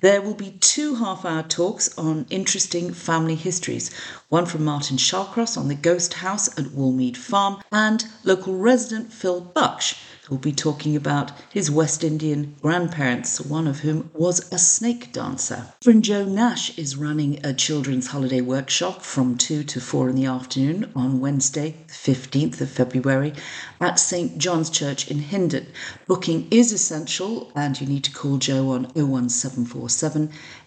There 0.00 0.22
will 0.22 0.34
be 0.34 0.52
two 0.60 0.94
half-hour 0.94 1.42
talks 1.42 1.90
on 1.98 2.24
interesting 2.30 2.94
family 2.94 3.34
histories, 3.34 3.90
one 4.30 4.46
from 4.46 4.64
Martin 4.64 4.96
Shallcross 4.96 5.58
on 5.58 5.68
the 5.68 5.74
ghost 5.74 6.14
house 6.14 6.48
at 6.58 6.72
Woolmead 6.72 7.18
Farm 7.18 7.62
and 7.70 8.06
local 8.24 8.56
resident 8.56 9.12
Phil 9.12 9.42
Buksh 9.54 9.98
will 10.30 10.38
be 10.38 10.52
talking 10.52 10.94
about 10.94 11.32
his 11.50 11.70
West 11.70 12.04
Indian 12.04 12.54
grandparents, 12.62 13.40
one 13.40 13.66
of 13.66 13.80
whom 13.80 14.10
was 14.14 14.50
a 14.52 14.58
snake 14.58 15.12
dancer. 15.12 15.66
Reverend 15.84 16.04
Joe 16.04 16.24
Nash 16.24 16.78
is 16.78 16.96
running 16.96 17.44
a 17.44 17.52
children's 17.52 18.06
holiday 18.06 18.40
workshop 18.40 19.02
from 19.02 19.36
2 19.36 19.64
to 19.64 19.80
4 19.80 20.10
in 20.10 20.14
the 20.14 20.26
afternoon 20.26 20.90
on 20.94 21.18
Wednesday, 21.18 21.74
the 21.88 21.92
15th 21.92 22.60
of 22.60 22.70
February, 22.70 23.32
at 23.80 23.98
St 23.98 24.38
John's 24.38 24.70
Church 24.70 25.10
in 25.10 25.18
Hindon. 25.18 25.66
Booking 26.06 26.46
is 26.52 26.72
essential 26.72 27.50
and 27.56 27.80
you 27.80 27.86
need 27.88 28.04
to 28.04 28.12
call 28.12 28.38
Joe 28.38 28.70
on 28.70 28.84
01747 28.94 29.89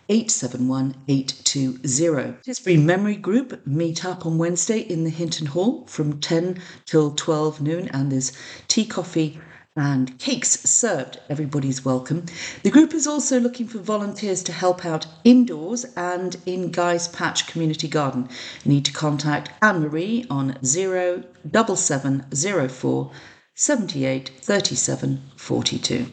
871 0.09 0.95
820. 1.07 2.38
Tisbury 2.43 2.77
Memory 2.77 3.15
Group 3.15 3.65
meet 3.65 4.03
up 4.03 4.25
on 4.25 4.38
Wednesday 4.38 4.79
in 4.79 5.03
the 5.03 5.09
Hinton 5.09 5.47
Hall 5.47 5.86
from 5.88 6.19
10 6.19 6.62
till 6.86 7.12
12 7.12 7.62
noon, 7.62 7.88
and 7.89 8.12
there's 8.12 8.33
tea, 8.67 8.86
coffee, 8.86 9.39
and 9.75 10.19
cakes 10.19 10.59
served. 10.69 11.19
Everybody's 11.29 11.83
welcome. 11.83 12.25
The 12.62 12.69
group 12.69 12.93
is 12.93 13.07
also 13.07 13.39
looking 13.39 13.67
for 13.67 13.79
volunteers 13.79 14.43
to 14.43 14.51
help 14.51 14.86
out 14.86 15.07
indoors 15.23 15.86
and 15.95 16.38
in 16.45 16.69
Guy's 16.71 17.07
Patch 17.07 17.47
Community 17.47 17.88
Garden. 17.88 18.29
You 18.63 18.73
need 18.73 18.86
to 18.86 18.93
contact 18.93 19.49
Anne 19.62 19.81
Marie 19.81 20.27
on 20.29 20.57
07704 20.63 23.12
78 23.55 24.31
37 24.41 25.21
42. 25.38 26.12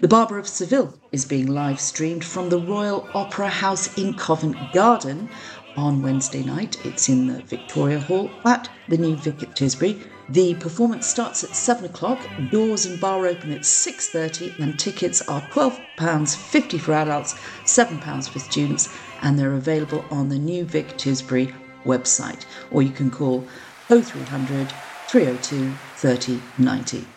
The 0.00 0.08
Barber 0.08 0.38
of 0.38 0.46
Seville 0.46 0.94
is 1.10 1.24
being 1.24 1.46
live 1.46 1.80
streamed 1.80 2.24
from 2.24 2.48
the 2.48 2.58
Royal 2.58 3.08
Opera 3.14 3.48
House 3.48 3.96
in 3.96 4.14
Covent 4.14 4.72
Garden 4.72 5.30
on 5.76 6.02
Wednesday 6.02 6.42
night. 6.42 6.84
It's 6.84 7.08
in 7.08 7.26
the 7.26 7.40
Victoria 7.42 8.00
Hall 8.00 8.30
at 8.44 8.68
the 8.88 8.98
New 8.98 9.16
Vic 9.16 9.42
at 9.42 9.54
Tisbury. 9.54 10.02
The 10.28 10.54
performance 10.54 11.06
starts 11.06 11.44
at 11.44 11.54
7 11.54 11.84
o'clock, 11.84 12.20
doors 12.50 12.84
and 12.84 13.00
bar 13.00 13.26
open 13.26 13.52
at 13.52 13.62
6.30 13.62 14.58
and 14.58 14.78
tickets 14.78 15.22
are 15.28 15.40
£12.50 15.50 16.80
for 16.80 16.92
adults, 16.92 17.34
£7 17.64 18.28
for 18.28 18.38
students 18.38 18.94
and 19.22 19.38
they're 19.38 19.54
available 19.54 20.04
on 20.10 20.28
the 20.28 20.38
New 20.38 20.64
Vic 20.64 20.98
Tisbury 20.98 21.54
website 21.84 22.44
or 22.70 22.82
you 22.82 22.90
can 22.90 23.10
call 23.10 23.46
0300 23.88 24.72
302 25.08 25.72
3090. 25.96 27.15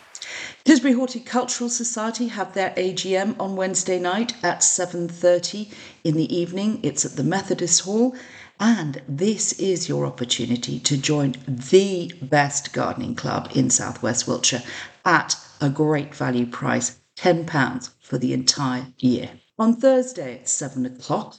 Tisbury 0.64 0.94
Horticultural 0.94 1.70
Society 1.70 2.28
have 2.28 2.54
their 2.54 2.70
AGM 2.76 3.34
on 3.40 3.56
Wednesday 3.56 3.98
night 3.98 4.34
at 4.42 4.60
7:30 4.60 5.68
in 6.04 6.14
the 6.14 6.34
evening. 6.34 6.80
It's 6.82 7.04
at 7.04 7.16
the 7.16 7.24
Methodist 7.24 7.80
Hall 7.80 8.14
and 8.60 9.00
this 9.08 9.52
is 9.54 9.88
your 9.88 10.04
opportunity 10.04 10.78
to 10.80 10.96
join 10.98 11.34
the 11.48 12.12
best 12.20 12.72
gardening 12.72 13.14
club 13.14 13.50
in 13.54 13.70
Southwest 13.70 14.28
Wiltshire 14.28 14.62
at 15.04 15.36
a 15.60 15.70
great 15.70 16.14
value 16.14 16.46
price 16.46 16.98
£10 17.16 17.90
for 18.00 18.18
the 18.18 18.32
entire 18.32 18.86
year. 18.98 19.30
On 19.58 19.74
Thursday 19.74 20.40
at 20.40 20.48
7 20.48 20.86
o'clock, 20.86 21.36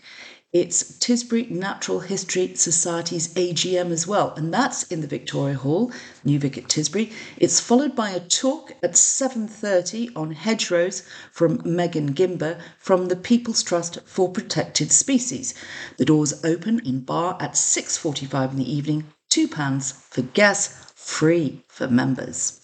it's 0.53 0.83
Tisbury 0.99 1.49
Natural 1.49 2.01
History 2.01 2.53
Society's 2.55 3.33
AGM 3.35 3.89
as 3.89 4.05
well, 4.05 4.33
and 4.35 4.53
that's 4.53 4.83
in 4.83 4.99
the 4.99 5.07
Victoria 5.07 5.55
Hall, 5.55 5.93
New 6.25 6.39
Vic 6.39 6.57
at 6.57 6.65
Tisbury. 6.65 7.13
It's 7.37 7.61
followed 7.61 7.95
by 7.95 8.09
a 8.09 8.19
talk 8.19 8.73
at 8.83 8.97
7:30 8.97 10.09
on 10.13 10.31
hedgerows 10.31 11.03
from 11.31 11.61
Megan 11.63 12.13
Gimber 12.13 12.59
from 12.77 13.07
the 13.07 13.15
People's 13.15 13.63
Trust 13.63 13.99
for 14.05 14.29
Protected 14.29 14.91
Species. 14.91 15.53
The 15.95 16.05
doors 16.05 16.43
open 16.43 16.79
in 16.79 16.99
bar 16.99 17.37
at 17.39 17.55
6:45 17.55 18.51
in 18.51 18.57
the 18.57 18.69
evening, 18.69 19.05
two 19.29 19.47
pounds 19.47 19.93
for 20.09 20.21
guests, 20.21 20.91
free 20.95 21.63
for 21.69 21.87
members. 21.87 22.60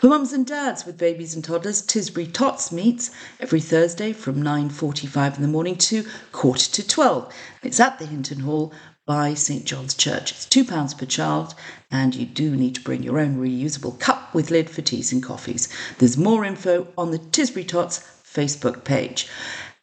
For 0.00 0.08
mums 0.08 0.32
and 0.32 0.46
dads 0.46 0.86
with 0.86 0.96
babies 0.96 1.34
and 1.34 1.44
toddlers, 1.44 1.82
Tisbury 1.82 2.32
Tots 2.32 2.72
meets 2.72 3.10
every 3.38 3.60
Thursday 3.60 4.14
from 4.14 4.42
9.45 4.42 5.36
in 5.36 5.42
the 5.42 5.48
morning 5.48 5.76
to 5.76 6.06
quarter 6.32 6.70
to 6.70 6.88
12. 6.88 7.32
It's 7.62 7.78
at 7.78 7.98
the 7.98 8.06
Hinton 8.06 8.40
Hall 8.40 8.72
by 9.04 9.34
St 9.34 9.64
John's 9.66 9.92
Church. 9.92 10.32
It's 10.32 10.46
£2 10.46 10.96
per 10.96 11.04
child 11.04 11.54
and 11.90 12.14
you 12.14 12.24
do 12.24 12.56
need 12.56 12.76
to 12.76 12.80
bring 12.80 13.02
your 13.02 13.18
own 13.18 13.36
reusable 13.36 13.98
cup 13.98 14.34
with 14.34 14.50
lid 14.50 14.70
for 14.70 14.80
teas 14.80 15.12
and 15.12 15.22
coffees. 15.22 15.68
There's 15.98 16.16
more 16.16 16.44
info 16.46 16.88
on 16.96 17.10
the 17.10 17.18
Tisbury 17.18 17.68
Tots 17.68 17.98
Facebook 18.24 18.84
page. 18.84 19.28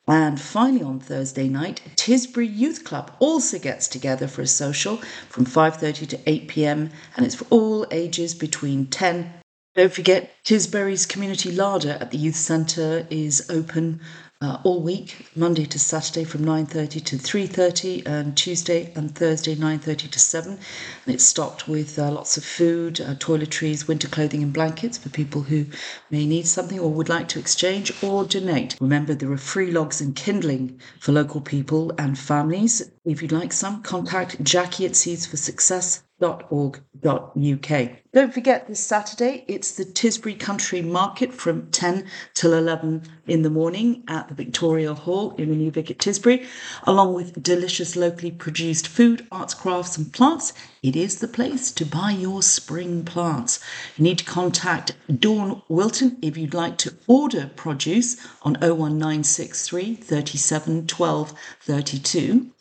And 0.07 0.41
finally, 0.41 0.83
on 0.83 0.99
Thursday 0.99 1.47
night, 1.47 1.81
Tisbury 1.95 2.47
Youth 2.47 2.85
Club 2.85 3.11
also 3.19 3.59
gets 3.59 3.87
together 3.87 4.27
for 4.27 4.41
a 4.41 4.47
social 4.47 4.97
from 5.29 5.45
5:30 5.45 6.07
to 6.07 6.19
8 6.25 6.47
p.m. 6.47 6.89
and 7.15 7.25
it's 7.25 7.35
for 7.35 7.45
all 7.49 7.85
ages 7.91 8.33
between 8.33 8.87
10 8.87 9.31
don't 9.77 9.93
forget, 9.93 10.43
Tisbury's 10.43 11.05
Community 11.05 11.51
Larder 11.51 11.97
at 12.01 12.09
the 12.09 12.17
Youth 12.17 12.35
Centre 12.35 13.05
is 13.11 13.47
open 13.47 14.01
uh, 14.41 14.59
all 14.63 14.81
week, 14.81 15.27
Monday 15.35 15.67
to 15.67 15.77
Saturday 15.77 16.23
from 16.23 16.43
9.30 16.43 17.05
to 17.05 17.15
3.30 17.15 18.07
and 18.07 18.35
Tuesday 18.35 18.91
and 18.95 19.13
Thursday 19.13 19.55
9.30 19.55 20.09
to 20.09 20.19
7. 20.19 20.51
And 20.53 21.13
it's 21.13 21.23
stocked 21.23 21.67
with 21.67 21.99
uh, 21.99 22.09
lots 22.09 22.37
of 22.37 22.43
food, 22.43 22.99
uh, 22.99 23.13
toiletries, 23.15 23.87
winter 23.87 24.07
clothing 24.07 24.41
and 24.41 24.51
blankets 24.51 24.97
for 24.97 25.09
people 25.09 25.41
who 25.41 25.67
may 26.09 26.25
need 26.25 26.47
something 26.47 26.79
or 26.79 26.91
would 26.91 27.09
like 27.09 27.27
to 27.29 27.39
exchange 27.39 27.91
or 28.03 28.25
donate. 28.25 28.77
Remember, 28.81 29.13
there 29.13 29.31
are 29.31 29.37
free 29.37 29.69
logs 29.69 30.01
and 30.01 30.15
kindling 30.15 30.81
for 30.99 31.11
local 31.11 31.39
people 31.39 31.91
and 31.99 32.17
families. 32.17 32.91
If 33.05 33.21
you'd 33.21 33.31
like 33.31 33.53
some, 33.53 33.83
contact 33.83 34.43
Jackie 34.43 34.87
at 34.87 34.95
Seeds 34.95 35.27
for 35.27 35.37
Success 35.37 36.01
www.uk. 36.19 37.89
Don't 38.11 38.33
forget 38.33 38.67
this 38.67 38.79
Saturday, 38.79 39.45
it's 39.47 39.75
the 39.75 39.85
Tisbury 39.85 40.39
Country 40.39 40.81
Market 40.81 41.31
from 41.31 41.69
10 41.69 42.07
till 42.33 42.53
11 42.53 43.03
in 43.27 43.43
the 43.43 43.51
morning 43.51 44.03
at 44.07 44.27
the 44.27 44.33
Victoria 44.33 44.95
Hall 44.95 45.35
in 45.35 45.49
the 45.49 45.55
New 45.55 45.69
Vic 45.69 45.91
at 45.91 45.99
Tisbury, 45.99 46.47
along 46.85 47.13
with 47.13 47.43
delicious 47.43 47.95
locally 47.95 48.31
produced 48.31 48.87
food, 48.87 49.27
arts, 49.31 49.53
crafts, 49.53 49.97
and 49.97 50.11
plants. 50.11 50.53
It 50.81 50.95
is 50.95 51.19
the 51.19 51.27
place 51.27 51.71
to 51.73 51.85
buy 51.85 52.09
your 52.11 52.41
spring 52.41 53.05
plants. 53.05 53.59
You 53.95 54.05
need 54.05 54.17
to 54.17 54.25
contact 54.25 54.93
Dawn 55.19 55.61
Wilton 55.67 56.17
if 56.23 56.35
you'd 56.35 56.55
like 56.55 56.79
to 56.79 56.95
order 57.05 57.51
produce 57.55 58.17
on 58.41 58.53
01963 58.53 59.93
37 59.93 60.87
12 60.87 61.33
32 61.61 62.51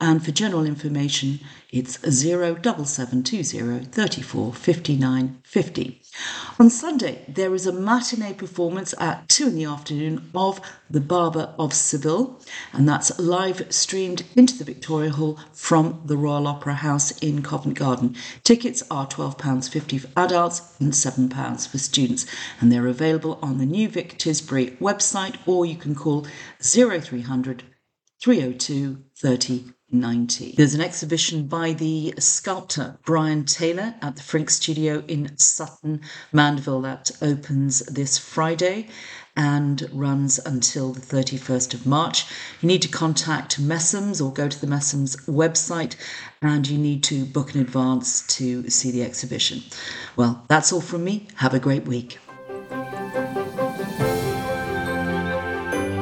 and 0.00 0.24
for 0.24 0.30
general 0.30 0.64
information, 0.64 1.40
it's 1.70 1.98
07720 2.00 3.84
34 3.84 4.54
59 4.54 5.42
50. 5.44 6.02
On 6.58 6.70
Sunday, 6.70 7.24
there 7.28 7.54
is 7.54 7.66
a 7.66 7.72
matinee 7.72 8.32
performance 8.32 8.94
at 8.98 9.28
2 9.28 9.48
in 9.48 9.54
the 9.54 9.64
afternoon 9.64 10.30
of 10.34 10.60
The 10.88 11.00
Barber 11.00 11.54
of 11.58 11.74
Seville, 11.74 12.40
and 12.72 12.88
that's 12.88 13.18
live 13.18 13.66
streamed 13.72 14.24
into 14.34 14.56
the 14.56 14.64
Victoria 14.64 15.10
Hall 15.10 15.38
from 15.52 16.00
the 16.06 16.16
Royal 16.16 16.48
Opera 16.48 16.74
House 16.74 17.10
in 17.18 17.42
Covent 17.42 17.78
Garden. 17.78 18.16
Tickets 18.42 18.82
are 18.90 19.06
£12.50 19.06 20.00
for 20.00 20.08
adults 20.16 20.80
and 20.80 20.92
£7 20.92 21.68
for 21.68 21.78
students, 21.78 22.26
and 22.60 22.72
they're 22.72 22.86
available 22.86 23.38
on 23.42 23.58
the 23.58 23.66
New 23.66 23.88
Vic 23.88 24.18
Tisbury 24.18 24.76
website, 24.78 25.36
or 25.46 25.66
you 25.66 25.76
can 25.76 25.94
call 25.94 26.26
0300 26.60 27.64
302 28.20 29.04
3090. 29.90 30.54
There's 30.56 30.74
an 30.74 30.80
exhibition 30.80 31.48
by 31.48 31.72
the 31.72 32.14
sculptor 32.18 32.96
Brian 33.04 33.44
Taylor 33.44 33.94
at 34.00 34.14
the 34.14 34.22
Frink 34.22 34.48
Studio 34.48 35.02
in 35.08 35.36
Sutton, 35.36 36.02
Mandeville 36.32 36.82
that 36.82 37.10
opens 37.20 37.80
this 37.80 38.16
Friday 38.16 38.88
and 39.36 39.88
runs 39.92 40.38
until 40.38 40.92
the 40.92 41.00
31st 41.00 41.74
of 41.74 41.86
March. 41.86 42.24
You 42.60 42.68
need 42.68 42.82
to 42.82 42.88
contact 42.88 43.60
Messums 43.60 44.24
or 44.24 44.32
go 44.32 44.48
to 44.48 44.60
the 44.60 44.66
Messums 44.68 45.16
website 45.26 45.96
and 46.40 46.68
you 46.68 46.78
need 46.78 47.02
to 47.04 47.24
book 47.24 47.54
in 47.54 47.60
advance 47.60 48.24
to 48.36 48.68
see 48.70 48.92
the 48.92 49.02
exhibition. 49.02 49.62
Well, 50.14 50.44
that's 50.48 50.72
all 50.72 50.80
from 50.80 51.02
me. 51.02 51.26
Have 51.36 51.54
a 51.54 51.58
great 51.58 51.86
week. 51.86 52.18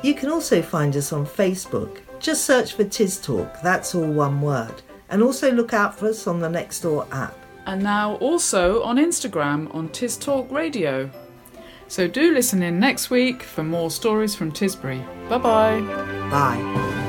You 0.02 0.14
can 0.14 0.30
also 0.30 0.62
find 0.62 0.98
us 0.98 1.14
on 1.14 1.26
Facebook. 1.26 2.00
Just 2.20 2.44
search 2.44 2.74
for 2.74 2.84
Tis 2.84 3.22
Talk, 3.22 3.62
that's 3.62 3.96
all 3.96 4.12
one 4.12 4.42
word. 4.42 4.82
And 5.10 5.24
also 5.24 5.54
look 5.54 5.74
out 5.74 5.98
for 5.98 6.10
us 6.10 6.28
on 6.28 6.42
the 6.42 6.50
Nextdoor 6.50 7.10
app. 7.14 7.38
And 7.66 7.82
now 7.82 8.16
also 8.16 8.84
on 8.84 8.98
Instagram 8.98 9.74
on 9.74 9.90
Tis 9.90 10.18
Talk 10.18 10.52
Radio. 10.52 11.10
So 11.88 12.08
do 12.08 12.34
listen 12.34 12.64
in 12.64 12.80
next 12.80 13.10
week 13.10 13.44
for 13.44 13.64
more 13.64 13.92
stories 13.92 14.36
from 14.36 14.52
Tisbury. 14.52 15.04
Bye-bye. 15.30 15.82
Bye. 16.30 17.03